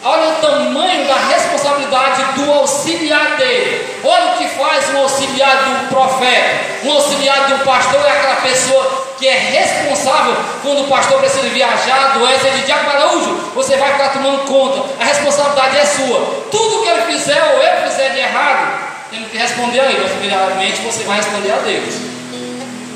olha 0.04 0.28
o 0.28 0.34
tamanho 0.42 1.08
da 1.08 1.16
responsabilidade 1.16 2.22
do 2.34 2.52
auxiliar 2.52 3.36
dele. 3.36 3.98
Olha 4.04 4.32
o 4.32 4.36
que 4.36 4.48
faz 4.48 4.90
um 4.90 4.98
auxiliar 4.98 5.56
do 5.56 5.88
profeta, 5.88 6.84
um 6.84 6.92
auxiliar 6.92 7.48
do 7.48 7.64
pastor 7.64 8.04
é 8.04 8.10
aquela 8.10 8.36
pessoa 8.36 9.13
que 9.24 9.28
é 9.28 9.38
responsável 9.38 10.36
quando 10.60 10.82
o 10.82 10.86
pastor 10.86 11.18
precisa 11.18 11.48
viajar, 11.48 12.18
doença, 12.18 12.50
diz, 12.50 12.66
Diaco 12.66 12.90
Araújo, 12.90 13.52
você 13.54 13.74
vai 13.78 13.92
ficar 13.92 14.10
tomando 14.10 14.44
conta, 14.44 14.84
a 15.00 15.04
responsabilidade 15.04 15.78
é 15.78 15.86
sua. 15.86 16.44
Tudo 16.50 16.82
que 16.82 16.88
ele 16.90 17.16
fizer 17.16 17.42
ou 17.42 17.62
eu 17.62 17.88
fizer 17.88 18.10
de 18.10 18.18
errado, 18.18 18.84
temos 19.10 19.30
que 19.30 19.38
responder 19.38 19.80
a 19.80 19.84
ele, 19.86 20.00
mas 20.02 20.12
primeiramente 20.12 20.82
você 20.82 21.04
vai 21.04 21.16
responder 21.16 21.52
a 21.52 21.56
Deus. 21.56 21.94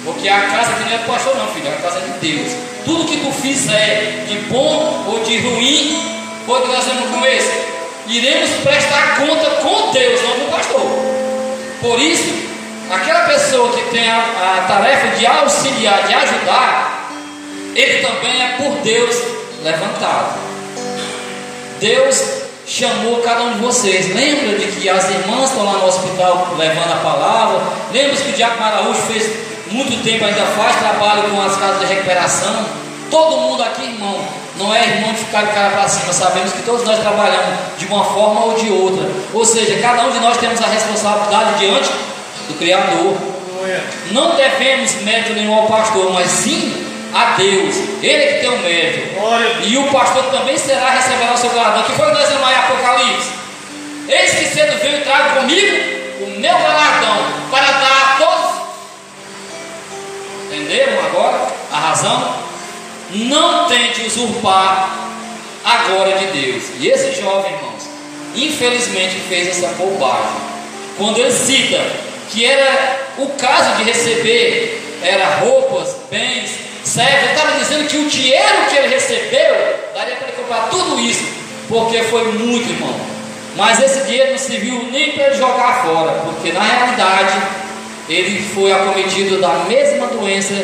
Porque 0.04 0.28
a 0.28 0.40
casa 0.42 0.72
aqui 0.72 0.84
não 0.84 0.96
é 0.96 0.98
do 0.98 1.06
pastor 1.06 1.34
não, 1.34 1.48
filho, 1.48 1.66
é 1.66 1.72
a 1.72 1.80
casa 1.80 2.00
de 2.00 2.10
Deus. 2.18 2.52
Tudo 2.84 3.08
que 3.08 3.24
tu 3.24 3.32
fizer 3.32 4.26
de 4.28 4.36
bom 4.50 5.04
ou 5.08 5.20
de 5.20 5.38
ruim, 5.38 6.22
ou 6.46 6.60
que 6.60 6.68
nós 6.68 6.84
vamos 6.84 7.08
com 7.10 7.24
esse, 7.24 7.52
iremos 8.06 8.50
prestar 8.62 9.16
conta 9.16 9.50
com 9.62 9.92
Deus, 9.92 10.20
não 10.20 10.32
com 10.32 10.44
o 10.44 10.50
pastor. 10.50 10.82
Por 11.80 11.98
isso, 11.98 12.47
aquela 12.90 13.20
pessoa 13.20 13.72
que 13.72 13.90
tem 13.90 14.08
a, 14.08 14.18
a 14.18 14.64
tarefa 14.66 15.16
de 15.16 15.26
auxiliar, 15.26 16.06
de 16.06 16.14
ajudar, 16.14 17.10
ele 17.74 18.06
também 18.06 18.42
é 18.42 18.48
por 18.56 18.70
Deus 18.82 19.16
levantado. 19.62 20.38
Deus 21.80 22.38
chamou 22.66 23.20
cada 23.22 23.42
um 23.42 23.52
de 23.54 23.60
vocês. 23.60 24.14
Lembra 24.14 24.58
de 24.58 24.66
que 24.72 24.88
as 24.88 25.08
irmãs 25.10 25.50
estão 25.50 25.64
lá 25.64 25.74
no 25.74 25.86
hospital 25.86 26.54
levando 26.56 26.92
a 26.92 26.96
palavra? 26.96 27.60
Lembra 27.92 28.16
que 28.16 28.30
o 28.30 28.32
Diácono 28.32 28.64
Araújo 28.64 29.00
fez 29.02 29.30
muito 29.70 30.02
tempo, 30.02 30.24
ainda 30.24 30.44
faz 30.56 30.76
trabalho 30.76 31.30
com 31.30 31.40
as 31.40 31.56
casas 31.56 31.80
de 31.80 31.94
recuperação? 31.94 32.66
Todo 33.10 33.38
mundo 33.38 33.62
aqui, 33.62 33.84
irmão, 33.84 34.20
não 34.56 34.74
é 34.74 34.82
irmão 34.82 35.12
de 35.12 35.18
ficar 35.18 35.46
de 35.46 35.52
cara 35.52 35.70
para 35.70 35.88
cima. 35.88 36.12
Sabemos 36.12 36.52
que 36.52 36.62
todos 36.62 36.84
nós 36.84 36.98
trabalhamos 36.98 37.54
de 37.78 37.86
uma 37.86 38.04
forma 38.04 38.44
ou 38.44 38.54
de 38.54 38.70
outra. 38.70 39.08
Ou 39.32 39.44
seja, 39.44 39.78
cada 39.80 40.04
um 40.04 40.10
de 40.10 40.18
nós 40.18 40.36
temos 40.36 40.60
a 40.60 40.66
responsabilidade 40.66 41.58
diante 41.58 41.90
do 42.48 42.54
Criador. 42.58 43.16
Não 44.12 44.34
devemos 44.34 44.94
mérito 45.02 45.34
nenhum 45.34 45.54
ao 45.54 45.66
pastor, 45.66 46.12
mas 46.12 46.28
sim 46.28 46.86
a 47.14 47.36
Deus. 47.36 47.76
Ele 48.02 48.22
é 48.22 48.32
que 48.34 48.40
tem 48.40 48.50
o 48.50 48.58
mérito. 48.58 49.08
E 49.64 49.76
o 49.76 49.90
pastor 49.90 50.24
também 50.24 50.56
será 50.56 50.90
receberá 50.90 51.34
o 51.34 51.36
seu 51.36 51.50
galardão. 51.50 51.82
Que 51.82 51.92
foi 51.92 52.06
que 52.06 52.12
nós 52.12 52.30
em 52.30 52.54
Apocalipse? 52.54 53.30
Eis 54.08 54.34
que 54.34 54.46
cedo 54.46 54.78
veio 54.80 54.98
e 54.98 55.00
trago 55.02 55.40
comigo 55.40 55.98
o 56.20 56.40
meu 56.40 56.52
galardão 56.52 57.16
para 57.50 57.66
dar 57.72 58.02
a 58.02 58.24
todos. 58.24 58.58
Entenderam 60.46 61.04
agora 61.04 61.46
a 61.70 61.76
razão? 61.78 62.34
Não 63.10 63.68
tente 63.68 64.06
usurpar 64.06 64.90
a 65.64 65.76
glória 65.88 66.16
de 66.18 66.26
Deus. 66.26 66.64
E 66.78 66.88
esse 66.88 67.20
jovem, 67.20 67.52
irmãos, 67.52 67.82
infelizmente 68.34 69.20
fez 69.28 69.48
essa 69.48 69.68
bobagem. 69.74 70.48
Quando 70.96 71.18
ele 71.18 71.30
cita 71.30 71.80
que 72.30 72.44
era 72.44 72.98
o 73.18 73.26
caso 73.30 73.76
de 73.76 73.84
receber 73.84 74.98
era 75.02 75.36
roupas, 75.40 75.96
bens, 76.10 76.50
servos. 76.84 77.30
Estava 77.30 77.58
dizendo 77.58 77.88
que 77.88 77.96
o 77.96 78.08
dinheiro 78.08 78.66
que 78.68 78.76
ele 78.76 78.88
recebeu 78.88 79.54
daria 79.94 80.16
para 80.16 80.28
ele 80.28 80.36
comprar 80.36 80.68
tudo 80.70 81.00
isso, 81.00 81.24
porque 81.68 82.02
foi 82.04 82.32
muito, 82.32 82.70
irmão. 82.70 82.94
Mas 83.56 83.82
esse 83.82 84.06
dinheiro 84.06 84.32
não 84.32 84.38
serviu 84.38 84.88
nem 84.90 85.12
para 85.12 85.26
ele 85.26 85.36
jogar 85.36 85.82
fora, 85.82 86.12
porque 86.24 86.52
na 86.52 86.62
realidade 86.62 87.42
ele 88.08 88.42
foi 88.54 88.72
acometido 88.72 89.40
da 89.40 89.64
mesma 89.64 90.06
doença 90.06 90.54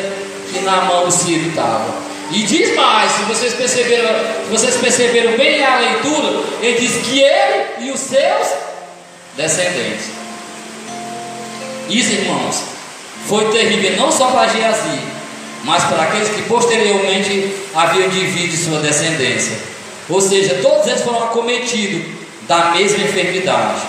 que 0.51 0.59
na 0.59 0.81
mão 0.81 1.09
Ciro 1.11 1.49
estava. 1.49 2.05
E 2.31 2.41
diz 2.41 2.75
mais, 2.75 3.11
se 3.11 3.23
vocês 3.23 3.53
perceberam, 3.53 4.09
se 4.45 4.49
vocês 4.49 4.75
perceberam 4.77 5.33
bem 5.33 5.63
a 5.63 5.77
leitura, 5.77 6.43
ele 6.61 6.79
diz 6.79 7.05
que 7.05 7.19
ele 7.19 7.65
e 7.81 7.91
os 7.91 7.99
seus 7.99 8.47
descendentes. 9.37 10.24
Isso, 11.89 12.11
irmãos, 12.11 12.63
foi 13.27 13.51
terrível 13.51 13.97
não 13.97 14.11
só 14.11 14.27
para 14.31 14.47
Geazi, 14.47 14.99
mas 15.63 15.83
para 15.83 16.03
aqueles 16.03 16.29
que 16.29 16.43
posteriormente 16.43 17.53
haviam 17.73 18.09
de 18.09 18.19
vir 18.27 18.49
de 18.49 18.57
sua 18.57 18.79
descendência. 18.79 19.57
Ou 20.09 20.21
seja, 20.21 20.59
todos 20.61 20.85
eles 20.87 21.01
foram 21.01 21.23
acometidos 21.23 22.03
da 22.47 22.71
mesma 22.71 23.03
enfermidade. 23.03 23.81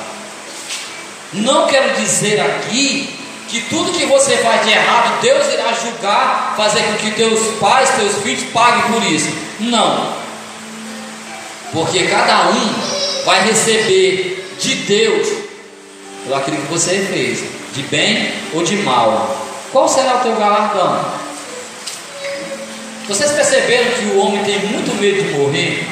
Não 1.35 1.67
quero 1.67 2.01
dizer 2.01 2.41
aqui 2.41 3.15
que 3.49 3.61
tudo 3.69 3.93
que 3.93 4.07
você 4.07 4.39
faz 4.39 4.65
de 4.65 4.73
errado, 4.73 5.21
Deus 5.21 5.53
irá 5.53 5.73
julgar, 5.73 6.55
fazer 6.57 6.83
com 6.83 6.95
que 6.95 7.11
teus 7.13 7.41
pais, 7.61 7.91
teus 7.91 8.23
filhos 8.23 8.45
paguem 8.53 8.93
por 8.93 9.03
isso. 9.05 9.29
Não. 9.61 10.15
Porque 11.73 12.05
cada 12.05 12.49
um 12.49 12.75
vai 13.25 13.45
receber 13.45 14.57
de 14.59 14.75
Deus 14.77 15.29
por 16.25 16.37
aquilo 16.37 16.57
que 16.57 16.73
você 16.73 17.07
fez, 17.11 17.45
de 17.77 17.83
bem 17.83 18.33
ou 18.55 18.63
de 18.63 18.77
mal. 18.77 19.37
Qual 19.71 19.87
será 19.87 20.17
o 20.17 20.21
teu 20.21 20.35
galardão? 20.37 21.05
Vocês 23.07 23.31
perceberam 23.33 23.91
que 23.93 24.05
o 24.07 24.19
homem 24.19 24.43
tem 24.45 24.59
muito 24.61 24.99
medo 24.99 25.23
de 25.23 25.39
morrer? 25.39 25.87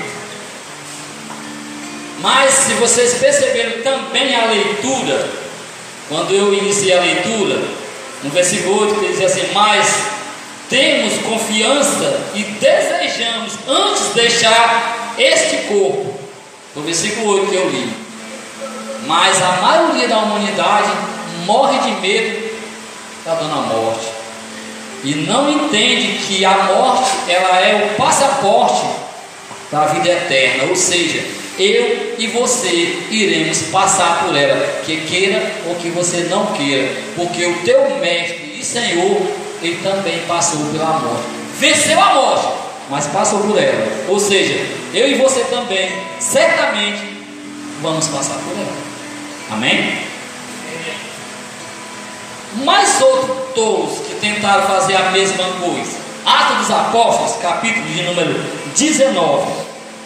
Mas 2.20 2.54
se 2.54 2.72
vocês 2.74 3.14
perceberam 3.14 3.82
também 3.82 4.34
a 4.34 4.46
leitura, 4.46 5.28
quando 6.08 6.34
eu 6.34 6.54
iniciei 6.54 6.96
a 6.96 7.00
leitura, 7.02 7.62
no 8.22 8.30
versículo 8.30 8.80
8 8.88 9.04
ele 9.04 9.12
diz 9.12 9.20
assim: 9.20 9.52
Mas 9.52 9.86
temos 10.70 11.18
confiança 11.18 12.30
e 12.34 12.42
desejamos 12.42 13.52
antes 13.68 14.14
deixar 14.14 15.14
este 15.18 15.56
corpo. 15.68 16.18
No 16.74 16.82
versículo 16.82 17.40
8 17.40 17.50
que 17.50 17.56
eu 17.56 17.68
li. 17.68 17.92
Mas 19.06 19.40
a 19.42 19.58
maioria 19.60 20.08
da 20.08 20.18
humanidade 20.18 20.90
morre 21.44 21.78
de 21.78 22.00
medo 22.00 22.54
da 23.24 23.34
dona 23.34 23.62
morte. 23.62 24.06
E 25.02 25.14
não 25.26 25.50
entende 25.50 26.18
que 26.26 26.44
a 26.44 26.64
morte 26.64 27.10
ela 27.28 27.60
é 27.60 27.90
o 27.92 27.96
passaporte 27.96 28.86
da 29.70 29.86
vida 29.86 30.08
eterna, 30.08 30.64
ou 30.68 30.76
seja, 30.76 31.22
eu 31.58 32.14
e 32.18 32.26
você 32.28 33.06
iremos 33.10 33.62
passar 33.70 34.24
por 34.24 34.36
ela, 34.36 34.82
que 34.84 34.96
queira 35.02 35.42
ou 35.68 35.74
que 35.76 35.88
você 35.90 36.26
não 36.30 36.46
queira, 36.46 36.90
porque 37.14 37.44
o 37.44 37.58
teu 37.58 37.98
mestre 37.98 38.56
e 38.58 38.64
Senhor, 38.64 39.20
ele 39.62 39.78
também 39.82 40.20
passou 40.26 40.64
pela 40.72 40.98
morte, 40.98 41.24
venceu 41.58 42.00
a 42.00 42.14
morte, 42.14 42.48
mas 42.90 43.06
passou 43.08 43.40
por 43.40 43.58
ela. 43.58 43.86
Ou 44.08 44.18
seja, 44.18 44.54
eu 44.92 45.08
e 45.08 45.14
você 45.14 45.40
também, 45.44 45.90
certamente, 46.18 47.00
vamos 47.80 48.08
passar 48.08 48.34
por 48.34 48.52
ela. 48.56 48.76
Amém? 49.50 50.13
Mais 52.56 53.00
outros 53.02 53.98
que 54.06 54.14
tentaram 54.20 54.66
fazer 54.66 54.96
a 54.96 55.10
mesma 55.10 55.44
coisa. 55.60 56.04
Atos 56.24 56.58
dos 56.58 56.70
Apóstolos, 56.70 57.36
capítulo 57.42 57.84
de 57.86 58.02
número 58.02 58.40
19, 58.74 59.52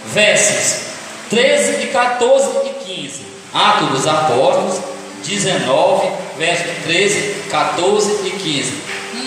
versos 0.07 0.88
13 1.31 1.83
e 1.85 1.87
14 1.88 2.49
e 2.67 2.85
15. 2.85 3.23
Atos 3.52 3.88
dos 3.90 4.07
Apóstolos 4.07 4.81
19, 5.25 6.09
versos 6.38 6.67
13, 6.85 7.35
14 7.50 8.26
e 8.26 8.31
15. 8.31 8.73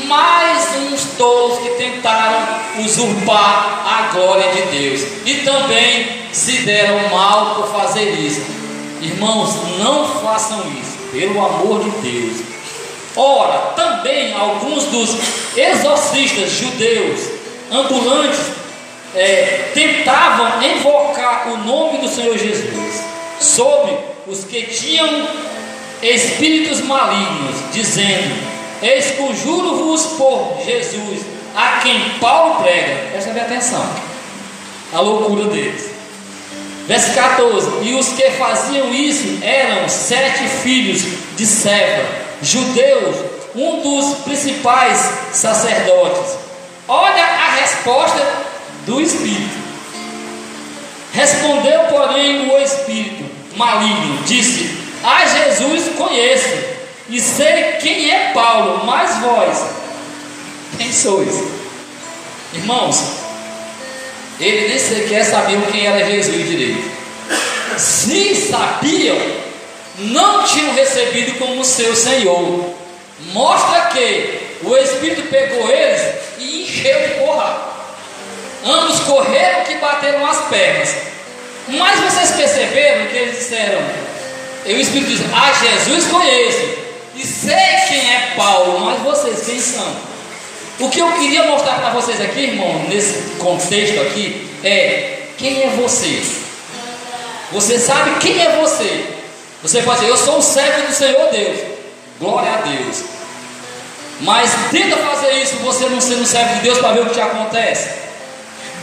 Mais 0.08 0.68
uns 0.92 1.18
tolos 1.18 1.60
que 1.60 1.70
tentaram 1.72 2.40
usurpar 2.80 3.84
a 3.86 4.14
glória 4.14 4.52
de 4.52 4.78
Deus 4.78 5.02
e 5.26 5.36
também 5.46 6.22
se 6.34 6.64
deram 6.64 7.10
mal 7.10 7.56
por 7.56 7.68
fazer 7.72 8.10
isso. 8.20 8.42
Irmãos, 9.02 9.56
não 9.80 10.08
façam 10.22 10.60
isso, 10.80 10.98
pelo 11.12 11.44
amor 11.44 11.84
de 11.84 11.90
Deus. 12.02 12.51
Ora, 13.16 13.74
também 13.76 14.34
alguns 14.34 14.86
dos 14.86 15.18
exorcistas 15.56 16.52
judeus 16.52 17.20
ambulantes 17.72 18.40
é, 19.16 19.72
tentavam 19.74 20.64
invocar 20.64 21.50
o 21.50 21.58
nome 21.58 21.98
do 21.98 22.08
Senhor 22.08 22.38
Jesus 22.38 23.04
sobre 23.40 23.98
os 24.28 24.46
que 24.46 24.64
tinham 24.64 25.28
espíritos 26.02 26.82
malignos, 26.82 27.56
dizendo: 27.74 28.34
Eis 28.82 29.12
conjuro-vos 29.12 30.04
por 30.18 30.62
Jesus, 30.66 31.22
a 31.56 31.80
quem 31.82 32.12
Paulo 32.20 32.64
prega. 32.64 33.12
Presta 33.12 33.32
atenção, 33.32 33.86
a 34.94 35.02
loucura 35.02 35.46
deles. 35.46 35.92
Verso 36.88 37.14
14: 37.14 37.70
E 37.84 37.94
os 37.94 38.10
que 38.10 38.30
faziam 38.32 38.94
isso 38.94 39.40
eram 39.42 39.88
sete 39.90 40.48
filhos 40.48 41.02
de 41.36 41.46
Seva, 41.46 42.21
judeus, 42.42 43.16
um 43.56 43.82
dos 43.82 44.20
principais 44.20 44.98
sacerdotes. 45.34 46.38
Olha 46.88 47.24
a 47.24 47.52
resposta 47.56 48.26
do 48.86 49.00
Espírito. 49.02 49.62
Respondeu, 51.14 51.82
porém, 51.90 52.50
o 52.50 52.58
Espírito 52.58 53.24
maligno: 53.56 54.24
Disse: 54.24 54.78
A 55.04 55.26
Jesus 55.26 55.96
conheço, 55.98 56.58
e 57.10 57.20
sei 57.20 57.78
quem 57.82 58.12
é 58.12 58.32
Paulo, 58.34 58.86
mas 58.86 59.18
vós, 59.18 59.66
quem 60.78 60.92
sois? 60.92 61.44
Irmãos, 62.54 63.22
ele 64.40 64.70
nem 64.70 64.80
sequer 64.80 65.24
sabia 65.24 65.62
quem 65.72 65.86
era 65.86 66.04
Jesus 66.10 66.48
direito. 66.48 66.92
Se 67.78 68.36
sabiam, 68.36 69.18
não 70.02 70.44
tinham 70.44 70.74
recebido 70.74 71.38
como 71.38 71.64
seu 71.64 71.96
Senhor. 71.96 72.74
Mostra 73.34 73.82
que 73.88 74.40
o 74.64 74.76
Espírito 74.78 75.24
pegou 75.30 75.70
eles 75.70 76.02
e 76.40 76.64
encheu 76.64 77.08
de 77.08 77.14
porrada. 77.16 77.72
Ambos 78.66 79.00
correram 79.02 79.64
que 79.64 79.76
bateram 79.76 80.26
as 80.26 80.38
pernas. 80.50 80.96
Mas 81.68 82.00
vocês 82.00 82.32
perceberam 82.32 83.08
que 83.08 83.18
eles 83.18 83.38
disseram? 83.38 83.80
E 84.66 84.74
o 84.74 84.80
Espírito 84.80 85.10
diz: 85.10 85.22
Ah, 85.34 85.52
Jesus 85.54 86.08
conheço. 86.08 86.82
E 87.16 87.26
sei 87.26 87.56
quem 87.88 88.14
é 88.14 88.34
Paulo, 88.36 88.80
mas 88.80 89.02
vocês 89.02 89.46
quem 89.46 89.60
são? 89.60 90.12
O 90.80 90.90
que 90.90 91.00
eu 91.00 91.12
queria 91.14 91.44
mostrar 91.44 91.76
para 91.76 91.92
vocês 91.92 92.20
aqui, 92.22 92.42
irmão, 92.42 92.86
nesse 92.88 93.36
contexto 93.38 94.02
aqui, 94.02 94.50
é 94.64 95.20
quem 95.38 95.64
é 95.64 95.68
você? 95.70 96.24
Você 97.52 97.78
sabe 97.78 98.20
quem 98.20 98.42
é 98.42 98.58
você? 98.62 99.21
Você 99.62 99.82
pode 99.84 100.00
dizer, 100.00 100.12
eu 100.12 100.18
sou 100.18 100.40
o 100.40 100.42
servo 100.42 100.88
do 100.88 100.94
Senhor 100.94 101.30
Deus. 101.30 101.60
Glória 102.20 102.52
a 102.52 102.58
Deus. 102.58 103.04
Mas 104.22 104.52
tenta 104.72 104.98
fazer 104.98 105.34
isso, 105.42 105.56
você 105.58 105.88
não 105.90 106.00
sendo 106.00 106.26
servo 106.26 106.56
de 106.56 106.62
Deus, 106.62 106.80
para 106.80 106.94
ver 106.94 107.02
o 107.02 107.06
que 107.08 107.14
te 107.14 107.22
acontece. 107.22 108.02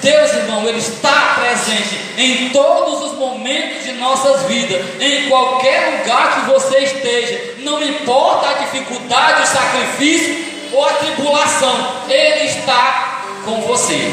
Deus, 0.02 0.32
irmão, 0.32 0.66
Ele 0.68 0.78
está 0.78 1.36
presente 1.40 1.98
em 2.16 2.50
todos 2.50 3.10
os 3.10 3.18
momentos 3.18 3.84
de 3.84 3.92
nossas 3.92 4.42
vidas, 4.44 4.84
em 5.00 5.28
qualquer 5.28 5.98
lugar 5.98 6.34
que 6.34 6.50
você 6.52 6.78
esteja, 6.78 7.54
não 7.58 7.82
importa 7.82 8.50
a 8.50 8.52
dificuldade, 8.54 9.42
o 9.42 9.46
sacrifício 9.46 10.36
ou 10.72 10.84
a 10.84 10.92
tribulação, 10.94 12.02
Ele 12.08 12.46
está 12.46 13.22
com 13.44 13.60
você. 13.62 14.12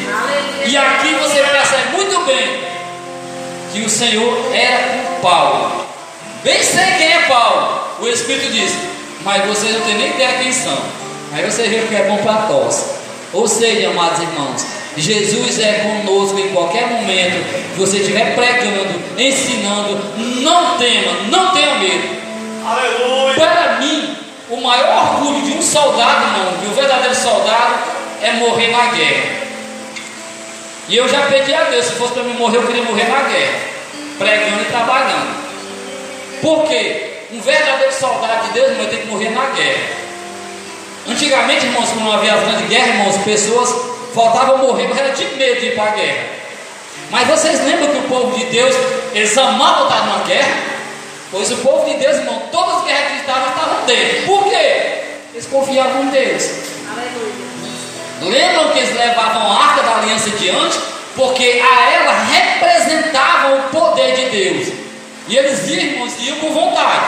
E 0.66 0.76
aqui 0.76 1.14
você 1.16 1.44
percebe 1.44 1.92
muito 1.96 2.20
bem 2.26 2.64
que 3.74 3.82
o 3.82 3.90
Senhor 3.90 4.56
era 4.56 5.04
com 5.04 5.22
Paulo. 5.22 5.86
Bem 6.46 6.62
sei 6.62 6.86
quem 7.00 7.12
é 7.12 7.22
Paulo. 7.28 7.82
O 8.00 8.08
Espírito 8.08 8.54
disse, 8.54 8.78
mas 9.24 9.44
vocês 9.48 9.74
não 9.74 9.82
têm 9.82 9.96
nem 9.96 10.10
ideia 10.12 10.44
quem 10.44 10.52
são. 10.52 10.78
Aí 11.34 11.44
você 11.44 11.64
vê 11.64 11.80
que 11.88 11.96
é 11.96 12.04
bom 12.04 12.18
para 12.18 12.44
tosse. 12.44 12.98
Ou 13.34 13.48
seja, 13.48 13.90
amados 13.90 14.22
irmãos, 14.22 14.64
Jesus 14.96 15.60
é 15.60 16.04
conosco 16.04 16.38
em 16.38 16.50
qualquer 16.50 16.86
momento 16.86 17.44
que 17.74 17.80
você 17.80 17.98
estiver 17.98 18.36
pregando, 18.36 18.94
ensinando. 19.18 20.00
Não 20.44 20.78
tema, 20.78 21.14
não 21.32 21.52
tenha 21.52 21.80
medo. 21.80 22.16
Aleluia. 22.64 23.34
Para 23.34 23.78
mim, 23.80 24.16
o 24.52 24.62
maior 24.62 25.16
orgulho 25.16 25.42
de 25.42 25.58
um 25.58 25.62
soldado, 25.64 26.26
irmão, 26.26 26.58
de 26.62 26.68
um 26.68 26.74
verdadeiro 26.74 27.16
soldado, 27.16 27.74
é 28.22 28.34
morrer 28.34 28.68
na 28.68 28.86
guerra. 28.94 29.46
E 30.90 30.96
eu 30.96 31.10
já 31.10 31.22
pedi 31.22 31.56
a 31.56 31.64
Deus, 31.64 31.86
se 31.86 31.94
fosse 31.94 32.14
para 32.14 32.22
mim 32.22 32.34
morrer, 32.34 32.58
eu 32.58 32.68
queria 32.68 32.84
morrer 32.84 33.06
na 33.06 33.22
guerra, 33.22 33.60
pregando 34.20 34.62
e 34.62 34.66
trabalhando. 34.66 35.45
Por 36.46 36.68
quê? 36.68 37.24
Um 37.32 37.42
verdadeiro 37.42 37.92
soldado 37.92 38.46
de 38.46 38.54
Deus, 38.54 38.70
irmão, 38.70 38.86
tem 38.86 39.00
que 39.00 39.08
morrer 39.08 39.30
na 39.32 39.48
guerra. 39.48 39.82
Antigamente, 41.08 41.66
irmãos, 41.66 41.90
quando 41.90 42.04
não 42.04 42.12
havia 42.12 42.36
as 42.36 42.42
grandes 42.42 42.70
guerras, 42.70 42.88
irmãos, 42.90 43.18
pessoas 43.24 43.76
faltava 44.14 44.58
morrer, 44.58 44.88
mas 44.88 45.00
era 45.00 45.10
de 45.10 45.26
medo 45.38 45.60
de 45.60 45.66
ir 45.66 45.76
para 45.76 45.86
a 45.86 45.96
guerra. 45.96 46.24
Mas 47.10 47.28
vocês 47.28 47.66
lembram 47.66 47.88
que 47.88 47.98
o 47.98 48.04
povo 48.04 48.38
de 48.38 48.46
Deus, 48.46 48.76
eles 49.14 49.36
amavam 49.36 49.88
estar 49.88 50.06
numa 50.06 50.24
guerra? 50.24 50.56
Pois 51.32 51.52
o 51.52 51.58
povo 51.58 51.84
de 51.90 51.98
Deus, 51.98 52.18
irmão, 52.18 52.44
todas 52.52 52.76
as 52.76 52.84
guerras 52.84 53.12
que 53.12 53.18
estavam, 53.22 53.50
estavam 53.50 53.86
dentro. 53.88 54.26
Por 54.28 54.44
quê? 54.44 55.02
Eles 55.34 55.48
confiavam 55.48 56.04
em 56.04 56.10
Deus. 56.10 56.44
Aleluia. 58.22 58.38
Lembram 58.38 58.70
que 58.72 58.78
eles 58.78 58.96
levavam 58.96 59.52
a 59.52 59.64
arca 59.64 59.82
da 59.82 59.98
aliança 59.98 60.30
diante? 60.30 60.78
Porque 61.16 61.60
a 61.60 61.92
ela 61.92 62.14
representava 62.14 63.56
o 63.56 63.64
poder 63.72 64.16
de 64.16 64.26
Deus. 64.30 64.85
E 65.28 65.38
eles 65.38 65.68
iam, 65.70 65.80
irmãos, 65.80 66.14
iam 66.20 66.38
com 66.38 66.54
vontade. 66.54 67.06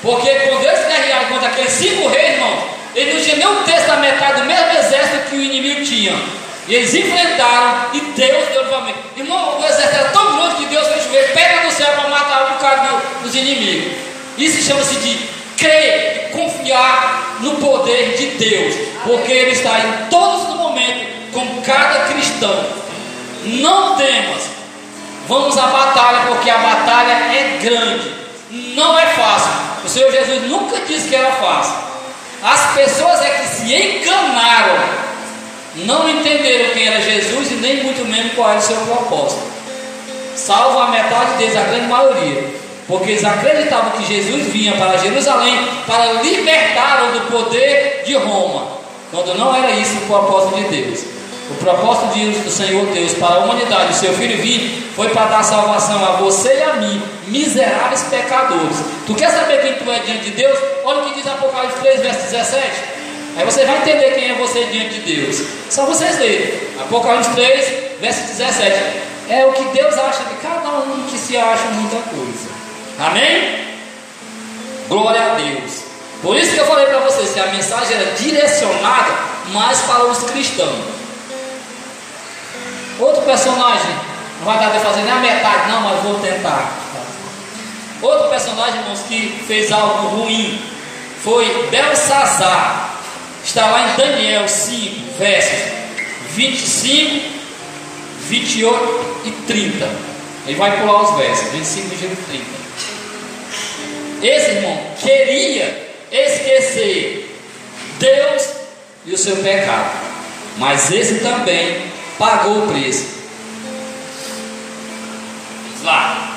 Porque 0.00 0.30
quando 0.30 0.64
eles 0.64 0.86
guerrearam 0.86 1.28
contra 1.28 1.48
aqueles 1.48 1.72
cinco 1.72 2.08
reis, 2.08 2.34
irmãos, 2.34 2.64
ele 2.94 3.14
não 3.14 3.22
tinha 3.22 3.36
nem 3.36 3.46
um 3.46 3.62
terço 3.62 3.86
da 3.86 3.96
metade 3.96 4.40
do 4.40 4.46
mesmo 4.46 4.78
exército 4.78 5.30
que 5.30 5.36
o 5.36 5.42
inimigo 5.42 5.84
tinha. 5.84 6.14
E 6.68 6.74
eles 6.74 6.94
enfrentaram 6.94 7.86
e 7.94 8.00
Deus 8.00 8.48
deu 8.48 8.62
livramento. 8.62 8.98
Irmão, 9.16 9.60
o 9.60 9.64
exército 9.64 9.94
era 9.96 10.08
tão 10.10 10.36
grande 10.36 10.56
que 10.56 10.66
Deus 10.66 10.86
fez 10.88 11.02
chover 11.04 11.32
pega 11.32 11.64
no 11.64 11.70
céu 11.70 11.92
para 11.92 12.08
matar 12.08 12.46
um 12.46 12.54
bocado 12.54 13.02
dos 13.22 13.34
inimigos. 13.34 13.92
Isso 14.38 14.66
chama-se 14.66 14.96
de 14.96 15.28
crer 15.56 16.30
confiar 16.32 17.38
no 17.40 17.56
poder 17.56 18.16
de 18.16 18.26
Deus, 18.44 18.74
porque 19.04 19.30
Ele 19.32 19.50
está 19.50 19.78
em 19.78 20.08
todos 20.08 20.48
os 20.48 20.56
momentos 20.56 21.08
com 21.32 21.62
cada 21.62 22.12
cristão. 22.12 22.64
Não 23.44 23.96
temas, 23.96 24.50
vamos 25.28 25.56
à 25.56 25.66
batalha, 25.66 26.26
porque 26.28 26.50
a 26.50 26.58
batalha 26.58 27.12
é 27.12 27.58
grande, 27.62 28.12
não 28.74 28.98
é 28.98 29.06
fácil. 29.06 29.52
O 29.84 29.88
Senhor 29.88 30.12
Jesus 30.12 30.48
nunca 30.48 30.80
disse 30.86 31.08
que 31.08 31.16
era 31.16 31.32
fácil. 31.32 31.74
As 32.42 32.74
pessoas 32.74 33.20
é 33.22 33.30
que 33.30 33.46
se 33.46 33.74
enganaram, 33.74 34.78
não 35.76 36.08
entenderam 36.08 36.70
quem 36.70 36.86
era 36.86 37.00
Jesus 37.00 37.52
e 37.52 37.54
nem 37.54 37.84
muito 37.84 38.04
menos 38.04 38.34
qual 38.34 38.50
era 38.50 38.58
o 38.58 38.62
seu 38.62 38.76
propósito. 38.76 39.42
Salvo 40.34 40.78
a 40.78 40.88
metade 40.88 41.36
deles, 41.38 41.56
a 41.56 41.62
grande 41.62 41.86
maioria. 41.86 42.62
Porque 42.88 43.12
eles 43.12 43.24
acreditavam 43.24 43.92
que 43.92 44.04
Jesus 44.04 44.52
vinha 44.52 44.72
para 44.72 44.98
Jerusalém 44.98 45.56
para 45.86 46.14
libertá-lo 46.14 47.12
do 47.12 47.30
poder 47.30 48.02
de 48.04 48.14
Roma, 48.16 48.66
quando 49.10 49.38
não 49.38 49.54
era 49.54 49.70
isso 49.70 49.98
o 49.98 50.06
propósito 50.06 50.56
de 50.56 50.64
Deus. 50.64 51.00
O 51.50 51.54
propósito 51.54 52.14
de, 52.14 52.30
do 52.30 52.50
Senhor 52.50 52.86
Deus 52.86 53.12
para 53.14 53.34
a 53.34 53.38
humanidade, 53.40 53.92
o 53.92 53.96
seu 53.96 54.12
filho 54.14 54.40
vir, 54.40 54.90
foi 54.94 55.08
para 55.10 55.26
dar 55.26 55.42
salvação 55.42 56.04
a 56.04 56.12
você 56.12 56.58
e 56.58 56.62
a 56.62 56.72
mim, 56.74 57.02
miseráveis 57.26 58.04
pecadores. 58.04 58.76
Tu 59.06 59.14
quer 59.14 59.30
saber 59.30 59.60
quem 59.60 59.74
tu 59.74 59.90
é 59.90 59.98
diante 60.00 60.24
de 60.24 60.30
Deus? 60.30 60.58
Olha 60.84 61.02
o 61.02 61.04
que 61.04 61.14
diz 61.14 61.26
Apocalipse 61.26 61.80
3, 61.80 62.00
verso 62.00 62.22
17. 62.30 62.66
Aí 63.36 63.44
você 63.44 63.64
vai 63.64 63.78
entender 63.78 64.14
quem 64.14 64.30
é 64.30 64.34
você 64.34 64.64
diante 64.64 65.00
de 65.00 65.14
Deus. 65.14 65.42
Só 65.70 65.86
vocês 65.86 66.18
lerem. 66.18 66.52
Apocalipse 66.80 67.30
3, 67.30 68.00
verso 68.00 68.20
17. 68.28 68.76
É 69.28 69.46
o 69.46 69.52
que 69.52 69.64
Deus 69.64 69.94
acha 69.94 70.24
de 70.24 70.34
cada 70.42 70.68
um 70.80 71.06
que 71.08 71.16
se 71.16 71.36
acha 71.36 71.64
muita 71.68 71.96
coisa. 72.10 72.50
Amém? 72.98 73.72
Glória 74.88 75.32
a 75.32 75.34
Deus. 75.36 75.82
Por 76.22 76.36
isso 76.36 76.52
que 76.52 76.60
eu 76.60 76.66
falei 76.66 76.86
para 76.86 77.00
vocês 77.00 77.32
que 77.32 77.40
a 77.40 77.46
mensagem 77.46 77.96
era 77.96 78.12
direcionada 78.12 79.12
mais 79.52 79.80
para 79.80 80.04
os 80.04 80.18
cristãos. 80.30 81.01
Outro 82.98 83.22
personagem, 83.22 83.90
não 84.38 84.46
vai 84.46 84.58
dar 84.58 84.70
para 84.70 84.80
fazer 84.80 85.02
nem 85.02 85.12
a 85.12 85.16
metade, 85.16 85.70
não, 85.70 85.80
mas 85.82 86.02
vou 86.02 86.18
tentar. 86.20 86.72
Outro 88.00 88.28
personagem, 88.28 88.80
irmãos, 88.80 89.00
que 89.08 89.44
fez 89.46 89.70
algo 89.70 90.08
ruim 90.08 90.60
foi 91.22 91.68
Belsazar. 91.70 92.98
Está 93.44 93.66
lá 93.66 93.92
em 93.92 93.96
Daniel 93.96 94.48
5, 94.48 95.18
versos 95.18 95.72
25, 96.30 97.32
28 98.28 99.22
e 99.26 99.30
30. 99.30 99.90
Ele 100.46 100.56
vai 100.56 100.80
pular 100.80 101.02
os 101.02 101.16
versos, 101.16 101.52
25, 101.52 101.88
28 101.88 102.12
e 102.12 102.16
30. 102.24 102.62
Esse 104.22 104.50
irmão 104.52 104.78
queria 105.00 105.92
esquecer 106.10 107.38
Deus 107.98 108.48
e 109.04 109.12
o 109.12 109.18
seu 109.18 109.36
pecado, 109.36 109.90
mas 110.58 110.90
esse 110.90 111.20
também 111.20 111.91
pagou 112.18 112.64
o 112.64 112.68
preço. 112.68 113.22
Vamos 115.64 115.84
lá. 115.84 116.28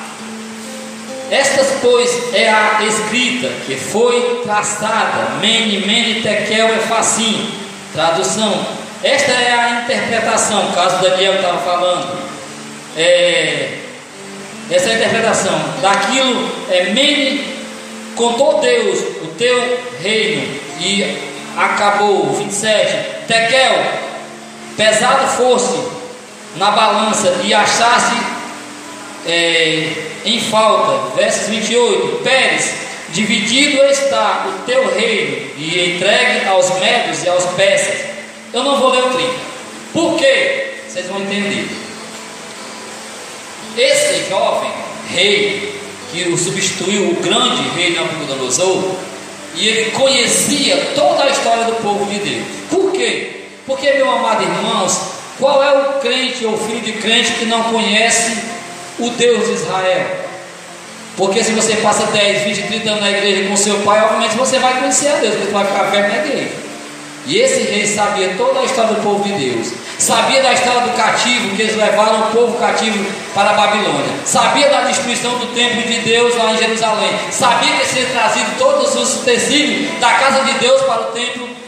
Estas, 1.31 1.79
pois, 1.81 2.33
é 2.33 2.49
a 2.49 2.83
escrita 2.83 3.49
que 3.65 3.75
foi 3.75 4.41
traçada, 4.43 5.39
mene, 5.41 5.85
mene, 5.85 6.21
tekel, 6.21 6.67
é 6.67 6.79
facinho. 6.79 7.51
Tradução. 7.93 8.65
Esta 9.03 9.31
é 9.31 9.53
a 9.53 9.81
interpretação, 9.81 10.71
caso 10.73 11.01
Daniel 11.01 11.35
estava 11.35 11.59
falando. 11.59 12.19
É, 12.97 13.79
essa 14.69 14.89
é 14.89 14.93
a 14.93 14.95
interpretação 14.97 15.59
daquilo 15.81 16.49
é 16.69 16.85
mene, 16.85 17.55
Contou 18.15 18.61
Deus 18.61 18.99
o 19.23 19.27
teu 19.37 19.77
reino 20.01 20.59
e 20.79 21.17
acabou. 21.57 22.33
27. 22.33 23.27
Tekel, 23.27 23.73
pesado 24.75 25.27
fosse 25.37 25.77
na 26.55 26.71
balança 26.71 27.41
e 27.43 27.53
achaste 27.53 28.15
é, 29.25 29.91
em 30.25 30.39
falta. 30.39 31.15
Versos 31.15 31.47
28. 31.47 32.23
Pérez, 32.23 32.73
dividido 33.09 33.83
está 33.83 34.47
o 34.47 34.65
teu 34.65 34.93
reino 34.95 35.49
e 35.57 35.95
entregue 35.95 36.47
aos 36.47 36.79
médios 36.79 37.23
e 37.23 37.29
aos 37.29 37.45
persas. 37.53 38.01
Eu 38.53 38.63
não 38.63 38.79
vou 38.79 38.91
ler 38.91 39.03
o 39.03 39.09
30. 39.09 39.33
Por 39.93 40.17
quê? 40.17 40.73
Vocês 40.87 41.07
vão 41.07 41.21
entender. 41.21 41.67
Esse 43.77 44.29
jovem 44.29 44.71
rei 45.09 45.75
que 46.11 46.29
o 46.29 46.37
substituiu 46.37 47.09
o 47.09 47.15
grande 47.15 47.67
rei 47.75 47.93
Nabucodonosor, 47.93 48.95
e 49.55 49.67
ele 49.67 49.91
conhecia 49.91 50.77
toda 50.95 51.23
a 51.23 51.29
história 51.29 51.65
do 51.65 51.75
povo 51.81 52.05
de 52.05 52.19
Deus. 52.19 52.45
Por 52.69 52.91
quê? 52.91 53.44
Porque, 53.65 53.91
meu 53.93 54.09
amado 54.09 54.43
irmãos, 54.43 55.15
qual 55.39 55.63
é 55.63 55.71
o 55.71 55.99
crente 55.99 56.45
ou 56.45 56.57
filho 56.57 56.81
de 56.81 56.93
crente 56.93 57.33
que 57.33 57.45
não 57.45 57.63
conhece 57.63 58.37
o 58.99 59.09
Deus 59.09 59.47
de 59.47 59.53
Israel? 59.53 60.25
Porque 61.17 61.43
se 61.43 61.51
você 61.53 61.75
passa 61.77 62.05
10, 62.07 62.43
20, 62.43 62.67
30 62.67 62.89
anos 62.89 63.01
na 63.01 63.09
igreja 63.09 63.49
com 63.49 63.55
seu 63.55 63.79
pai, 63.79 64.03
obviamente 64.03 64.35
você 64.35 64.59
vai 64.59 64.79
conhecer 64.79 65.07
a 65.07 65.15
Deus, 65.15 65.35
porque 65.35 65.47
você 65.47 65.53
vai 65.53 65.65
ficar 65.65 65.91
perto 65.91 66.09
na 66.09 66.17
igreja. 66.25 66.51
E 67.27 67.37
esse 67.37 67.63
rei 67.71 67.87
sabia 67.87 68.35
toda 68.37 68.59
a 68.59 68.63
história 68.63 68.93
do 68.93 69.01
povo 69.01 69.23
de 69.23 69.31
Deus. 69.33 69.71
Sabia 69.97 70.43
da 70.43 70.53
história 70.53 70.81
do 70.81 70.95
cativo, 70.95 71.55
que 71.55 71.61
eles 71.63 71.75
levaram 71.75 72.19
o 72.19 72.31
povo 72.31 72.59
cativo 72.59 73.03
para 73.33 73.49
a 73.49 73.53
Babilônia. 73.53 74.13
Sabia 74.25 74.69
da 74.69 74.81
destruição 74.81 75.39
do 75.39 75.47
templo 75.47 75.81
de 75.81 75.99
Deus 76.01 76.35
lá 76.35 76.53
em 76.53 76.57
Jerusalém. 76.57 77.09
Sabia 77.31 77.77
que 77.77 77.89
tinha 77.89 78.05
trazido 78.07 78.57
todos 78.59 78.93
os 78.95 79.21
utensílios 79.21 79.99
da 79.99 80.11
casa 80.11 80.43
de 80.43 80.53
Deus 80.59 80.81
para 80.83 81.01
o 81.01 81.05
templo 81.05 81.64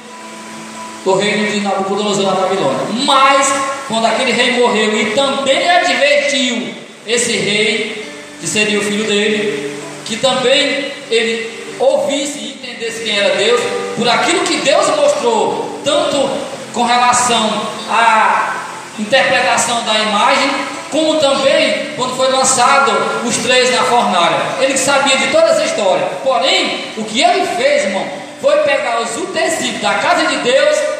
do 1.08 1.15
reino 1.15 1.50
de 1.50 1.62
Nabucodonosor 1.62 2.26
na 2.26 2.32
Babilônia. 2.32 2.80
Mas, 3.06 3.54
quando 3.88 4.06
aquele 4.08 4.34
rei 4.34 4.60
morreu 4.60 4.93
e 4.93 5.12
também 5.12 5.70
advertiu 5.70 6.74
esse 7.08 7.32
rei, 7.32 8.06
que 8.41 8.46
seria 8.46 8.78
o 8.78 8.84
filho 8.84 9.06
dele, 9.06 9.74
que 10.04 10.17
também 10.17 10.91
ele 11.10 11.50
ouvisse 11.80 12.39
e 12.39 12.52
entendesse 12.56 13.06
quem 13.06 13.17
era 13.17 13.36
Deus, 13.36 13.62
por 13.96 14.10
aquilo 14.10 14.41
que 14.41 14.58
Deus 14.58 14.86
mostrou, 14.98 15.80
tanto 15.86 16.30
com 16.74 16.84
relação 16.84 17.62
à 17.89 18.56
interpretação 19.00 19.82
da 19.86 19.93
imagem, 20.00 20.52
como 20.91 21.22
também 21.22 21.93
quando 21.96 22.17
foi 22.17 22.30
lançado 22.30 22.91
os 23.26 23.38
três 23.38 23.74
na 23.74 23.84
fornalha. 23.84 24.39
Ele 24.60 24.78
sabia 24.78 25.15
de 25.15 25.28
toda 25.28 25.48
essa 25.48 25.63
história. 25.63 26.06
Porém, 26.22 26.84
o 26.98 27.06
que 27.06 27.22
ele 27.22 27.46
fez, 27.56 27.86
irmão, 27.86 28.06
foi 28.41 28.58
pegar 28.63 29.02
os 29.02 29.15
utensílios 29.15 29.82
da 29.82 29.93
casa 29.96 30.28
de 30.28 30.36
Deus 30.38 30.96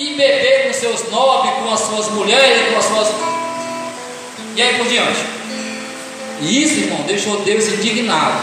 e 0.00 0.14
beber 0.14 0.66
com 0.66 0.72
seus 0.72 1.10
nobres, 1.10 1.52
com 1.56 1.74
as 1.74 1.80
suas 1.80 2.08
mulheres, 2.12 2.72
com 2.72 2.78
as 2.78 2.84
suas. 2.86 3.08
E 4.56 4.62
aí 4.62 4.78
por 4.78 4.86
diante. 4.86 5.20
E 6.40 6.62
isso, 6.62 6.80
irmão, 6.80 7.02
deixou 7.02 7.42
Deus 7.42 7.68
indignado 7.68 8.42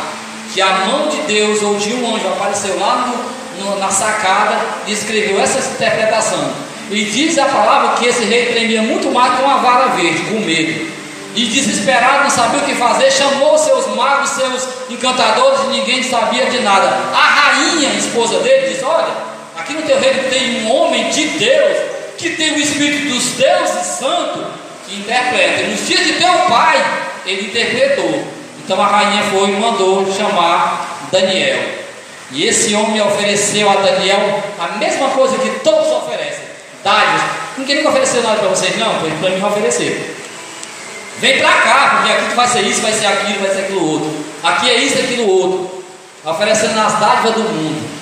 que 0.53 0.61
a 0.61 0.85
mão 0.85 1.09
de 1.09 1.17
Deus 1.23 1.63
ou 1.63 1.75
de 1.75 1.93
um 1.93 2.15
anjo 2.15 2.27
apareceu 2.27 2.79
lá 2.79 3.07
no, 3.07 3.65
no, 3.65 3.79
na 3.79 3.89
sacada 3.89 4.59
e 4.85 4.93
escreveu 4.93 5.41
essa 5.41 5.57
interpretação. 5.71 6.53
E 6.91 7.03
diz 7.03 7.37
a 7.39 7.45
palavra 7.45 7.97
que 7.97 8.05
esse 8.05 8.23
rei 8.23 8.45
tremia 8.53 8.83
muito 8.83 9.09
mais 9.11 9.35
que 9.35 9.41
uma 9.41 9.57
vara 9.57 9.87
verde, 9.87 10.21
com 10.29 10.39
medo. 10.39 10.95
E 11.35 11.45
desesperado, 11.45 12.23
não 12.23 12.29
sabia 12.29 12.59
o 12.59 12.65
que 12.65 12.75
fazer, 12.75 13.11
chamou 13.11 13.57
seus 13.57 13.87
magos, 13.95 14.29
seus 14.29 14.67
encantadores, 14.89 15.59
e 15.65 15.79
ninguém 15.79 16.03
sabia 16.03 16.45
de 16.45 16.59
nada. 16.59 16.87
A 17.13 17.17
rainha, 17.17 17.89
esposa 17.95 18.39
dele, 18.39 18.69
disse: 18.69 18.83
Olha, 18.83 19.36
aqui 19.67 19.73
no 19.73 19.81
teu 19.81 19.99
reino 19.99 20.29
tem 20.29 20.65
um 20.65 20.71
homem 20.73 21.09
de 21.09 21.27
Deus, 21.27 21.77
que 22.17 22.29
tem 22.31 22.53
o 22.53 22.59
Espírito 22.59 23.13
dos 23.13 23.31
deuses 23.33 23.85
santo, 23.85 24.45
que 24.87 24.95
interpreta. 24.95 25.63
Nos 25.63 25.85
dias 25.85 26.05
de 26.05 26.13
teu 26.13 26.33
pai, 26.47 26.83
ele 27.25 27.47
interpretou. 27.47 28.23
Então 28.63 28.81
a 28.81 28.87
rainha 28.87 29.23
foi 29.23 29.49
e 29.49 29.57
mandou 29.57 30.11
chamar 30.13 31.09
Daniel. 31.11 31.59
E 32.31 32.45
esse 32.45 32.73
homem 32.75 33.01
ofereceu 33.01 33.69
a 33.69 33.75
Daniel 33.75 34.43
a 34.57 34.77
mesma 34.77 35.09
coisa 35.09 35.37
que 35.37 35.59
todos 35.59 35.91
oferecem: 35.91 36.45
dádivas. 36.83 37.21
Ninguém 37.57 37.77
nunca 37.77 37.89
ofereceu 37.89 38.23
nada 38.23 38.37
para 38.37 38.49
vocês, 38.49 38.77
não, 38.77 38.99
para 39.19 39.29
mim 39.29 39.43
oferecer. 39.43 40.15
Vem 41.19 41.39
para 41.39 41.51
cá, 41.51 41.97
porque 41.97 42.13
aqui 42.13 42.35
vai 42.35 42.47
ser 42.47 42.61
isso, 42.61 42.81
vai 42.81 42.93
ser 42.93 43.07
aquilo, 43.07 43.39
vai 43.39 43.49
ser 43.49 43.61
aquilo 43.63 43.91
outro. 43.91 44.13
Aqui 44.43 44.69
é 44.69 44.75
isso, 44.75 44.99
aquilo 44.99 45.27
outro. 45.27 45.83
Oferecendo 46.23 46.79
as 46.79 46.99
dádivas 46.99 47.33
do 47.33 47.39
mundo. 47.41 47.96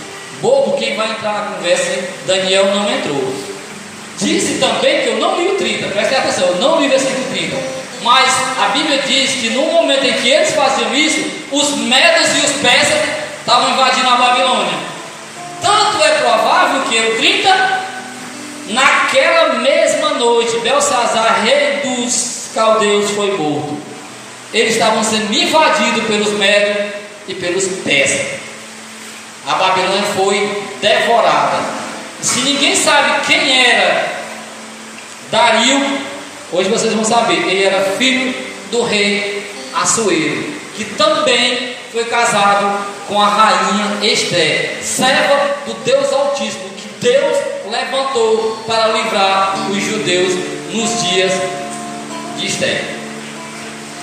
Bobo 0.45 0.77
quem 0.77 0.95
vai 0.95 1.09
entrar 1.09 1.33
na 1.33 1.55
conversa, 1.55 2.07
Daniel 2.27 2.67
não 2.67 2.91
entrou. 2.91 3.33
Disse 4.19 4.59
também 4.59 5.01
que 5.01 5.07
eu 5.07 5.17
não 5.17 5.35
li 5.41 5.47
o 5.47 5.57
30, 5.57 5.87
preste 5.87 6.13
atenção, 6.13 6.49
eu 6.49 6.55
não 6.57 6.79
li 6.79 6.85
o 6.85 6.89
versículo 6.91 7.25
30. 7.31 7.57
Mas 8.03 8.31
a 8.59 8.67
Bíblia 8.67 9.01
diz 9.07 9.31
que 9.31 9.49
no 9.49 9.63
momento 9.63 10.05
em 10.05 10.13
que 10.13 10.29
eles 10.29 10.53
faziam 10.53 10.93
isso, 10.93 11.19
os 11.51 11.77
medos 11.77 12.27
e 12.37 12.45
os 12.45 12.51
persas 12.61 13.01
estavam 13.39 13.71
invadindo 13.71 14.07
a 14.07 14.17
Babilônia. 14.17 14.77
Tanto 15.63 16.03
é 16.03 16.09
provável 16.09 16.81
que 16.91 16.99
o 16.99 17.17
30, 17.17 17.81
naquela 18.67 19.53
mesma 19.55 20.09
noite, 20.11 20.59
Belsazar, 20.59 21.43
rei 21.43 21.79
dos 21.83 22.51
caldeus, 22.53 23.09
foi 23.09 23.35
morto. 23.35 23.75
Eles 24.53 24.73
estavam 24.73 25.03
sendo 25.03 25.33
invadidos 25.33 26.03
pelos 26.03 26.33
medos 26.33 26.93
e 27.27 27.33
pelos 27.33 27.65
persas. 27.83 28.44
A 29.47 29.55
Babilônia 29.55 30.03
foi 30.15 30.63
devorada. 30.81 31.57
Se 32.21 32.39
ninguém 32.39 32.75
sabe 32.75 33.25
quem 33.27 33.65
era 33.65 34.15
Dario, 35.31 35.99
hoje 36.51 36.69
vocês 36.69 36.93
vão 36.93 37.03
saber. 37.03 37.47
Ele 37.47 37.63
era 37.63 37.91
filho 37.97 38.33
do 38.71 38.83
rei 38.83 39.45
Assuero, 39.75 40.53
que 40.75 40.85
também 40.85 41.75
foi 41.91 42.05
casado 42.05 42.85
com 43.07 43.21
a 43.21 43.27
rainha 43.27 44.11
Esther, 44.11 44.77
serva 44.81 45.57
do 45.65 45.73
Deus 45.83 46.11
Altíssimo, 46.11 46.69
que 46.69 46.87
Deus 46.99 47.37
levantou 47.69 48.63
para 48.65 48.87
livrar 48.87 49.55
os 49.69 49.83
judeus 49.83 50.33
nos 50.71 51.03
dias 51.03 51.33
de 52.37 52.47
Esther. 52.47 52.83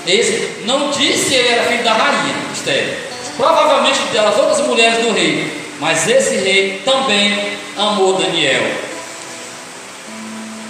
Esse 0.07 0.63
não 0.65 0.91
disse 0.91 1.31
que 1.31 1.35
ele 1.35 1.49
era 1.49 1.65
filho 1.65 1.85
da 1.85 1.93
rainha 1.93 2.35
Esther, 2.53 3.12
provavelmente 3.43 3.99
das 4.15 4.39
outras 4.39 4.61
mulheres 4.69 5.05
do 5.05 5.13
rei, 5.13 5.53
mas 5.81 6.09
esse 6.09 6.37
rei 6.37 6.81
também 6.85 7.59
amou 7.77 8.15
Daniel. 8.15 8.63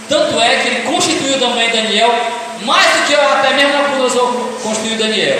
Tanto 0.09 0.41
é 0.41 0.57
que 0.57 0.69
ele 0.69 0.83
constituiu 0.91 1.39
também 1.39 1.69
Daniel, 1.69 2.11
mais 2.63 2.87
do 2.87 3.07
que 3.07 3.15
até 3.15 3.53
mesmo 3.53 3.75
Nabucodonosor 3.75 4.33
constituiu 4.63 4.97
Daniel. 4.97 5.39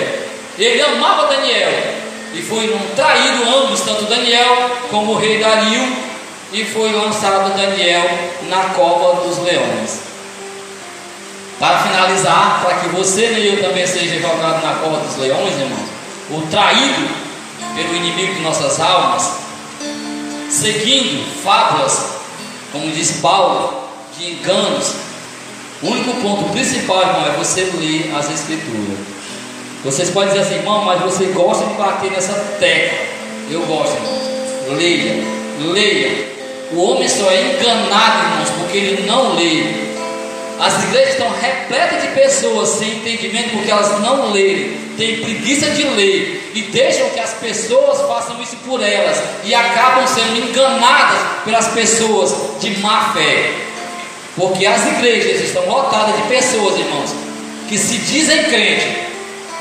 Ele 0.59 0.79
amava 0.83 1.35
Daniel 1.35 1.71
e 2.35 2.41
foi 2.43 2.71
um 2.71 2.95
traído 2.95 3.49
ambos, 3.49 3.81
tanto 3.81 4.05
Daniel 4.05 4.69
como 4.91 5.13
o 5.13 5.17
rei 5.17 5.39
Dario, 5.39 5.97
e 6.51 6.63
foi 6.63 6.91
lançado 6.91 7.57
Daniel 7.57 8.07
na 8.43 8.65
cova 8.75 9.27
dos 9.27 9.39
leões. 9.39 10.01
Para 11.59 11.79
finalizar, 11.79 12.61
para 12.63 12.75
que 12.77 12.89
você 12.89 13.25
e 13.25 13.47
eu 13.47 13.63
também 13.63 13.87
seja 13.87 14.19
jogado 14.19 14.63
na 14.63 14.75
cova 14.75 14.97
dos 14.99 15.17
leões, 15.17 15.53
irmãos, 15.53 15.89
o 16.29 16.41
traído 16.51 17.22
pelo 17.75 17.95
inimigo 17.95 18.35
de 18.35 18.41
nossas 18.41 18.79
almas, 18.79 19.37
seguindo 20.49 21.23
fábulas, 21.43 22.13
como 22.71 22.91
diz 22.91 23.19
Paulo, 23.21 23.83
de 24.17 24.31
enganos. 24.33 24.93
O 25.81 25.87
único 25.87 26.13
ponto 26.21 26.49
principal, 26.51 27.01
irmão, 27.01 27.27
é 27.27 27.31
você 27.31 27.61
ler 27.77 28.13
as 28.15 28.31
Escrituras. 28.31 28.97
Vocês 29.83 30.09
podem 30.11 30.29
dizer 30.29 30.45
assim, 30.45 30.55
irmão, 30.55 30.85
mas 30.85 31.01
você 31.01 31.25
gosta 31.25 31.65
de 31.65 31.73
bater 31.73 32.11
nessa 32.11 32.33
tecla. 32.57 32.97
Eu 33.49 33.61
gosto, 33.65 33.95
irmãos. 33.95 34.77
Leia, 34.77 35.23
leia. 35.73 36.33
O 36.71 36.81
homem 36.81 37.07
só 37.07 37.29
é 37.29 37.53
enganado, 37.53 38.29
irmãos, 38.29 38.49
porque 38.59 38.77
ele 38.77 39.05
não 39.05 39.35
lê. 39.35 39.92
As 40.59 40.83
igrejas 40.83 41.13
estão 41.13 41.29
repletas 41.31 42.01
de 42.01 42.07
pessoas 42.09 42.69
sem 42.69 42.97
entendimento 42.97 43.51
porque 43.51 43.71
elas 43.71 43.99
não 43.99 44.31
leem, 44.31 44.77
têm 44.95 45.21
preguiça 45.21 45.71
de 45.71 45.83
ler 45.83 46.51
e 46.53 46.61
deixam 46.63 47.09
que 47.09 47.19
as 47.19 47.33
pessoas 47.33 48.01
façam 48.07 48.41
isso 48.41 48.55
por 48.57 48.81
elas 48.81 49.17
e 49.43 49.53
acabam 49.53 50.05
sendo 50.07 50.37
enganadas 50.37 51.19
pelas 51.43 51.67
pessoas 51.69 52.59
de 52.59 52.77
má 52.79 53.13
fé. 53.13 53.51
Porque 54.35 54.65
as 54.65 54.85
igrejas 54.87 55.41
estão 55.41 55.65
lotadas 55.67 56.15
de 56.15 56.21
pessoas, 56.23 56.79
irmãos, 56.79 57.13
que 57.67 57.77
se 57.77 57.97
dizem 57.97 58.43
crente, 58.45 59.07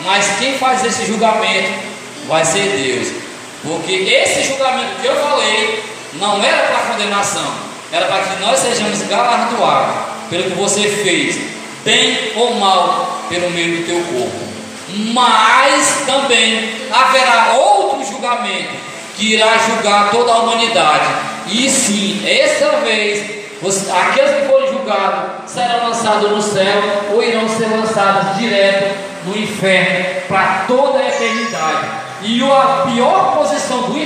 mas 0.00 0.38
quem 0.38 0.58
faz 0.58 0.84
esse 0.84 1.06
julgamento 1.06 1.72
vai 2.28 2.44
ser 2.44 2.68
Deus. 2.76 3.08
Porque 3.62 3.92
esse 3.92 4.44
julgamento 4.44 5.00
que 5.00 5.06
eu 5.06 5.16
falei 5.16 5.82
não 6.14 6.42
era 6.42 6.66
para 6.66 6.92
condenação, 6.92 7.54
era 7.90 8.06
para 8.06 8.22
que 8.22 8.42
nós 8.42 8.58
sejamos 8.58 9.02
galardoados 9.02 10.11
pelo 10.32 10.44
que 10.44 10.56
você 10.56 10.88
fez, 10.88 11.38
bem 11.84 12.32
ou 12.36 12.54
mal, 12.54 13.20
pelo 13.28 13.50
meio 13.50 13.76
do 13.76 13.86
teu 13.86 13.96
corpo. 13.96 14.52
Mas 15.12 16.04
também 16.06 16.70
haverá 16.90 17.52
outro 17.52 18.02
julgamento 18.02 18.70
que 19.14 19.34
irá 19.34 19.58
julgar 19.58 20.10
toda 20.10 20.32
a 20.32 20.38
humanidade. 20.38 21.04
E 21.48 21.68
sim, 21.68 22.22
essa 22.26 22.78
vez, 22.78 23.44
aqueles 23.62 24.40
que 24.40 24.48
forem 24.48 24.72
julgados 24.72 25.50
serão 25.50 25.88
lançados 25.88 26.30
no 26.30 26.40
céu 26.40 26.82
ou 27.12 27.22
irão 27.22 27.46
ser 27.46 27.66
lançados 27.66 28.38
direto 28.38 28.96
no 29.26 29.36
inferno 29.36 30.22
para 30.28 30.64
toda 30.66 30.98
a 30.98 31.08
eternidade. 31.08 31.88
E 32.22 32.42
a 32.42 32.86
pior 32.90 33.36
posição 33.36 33.82
do 33.82 33.98
inferno 33.98 34.02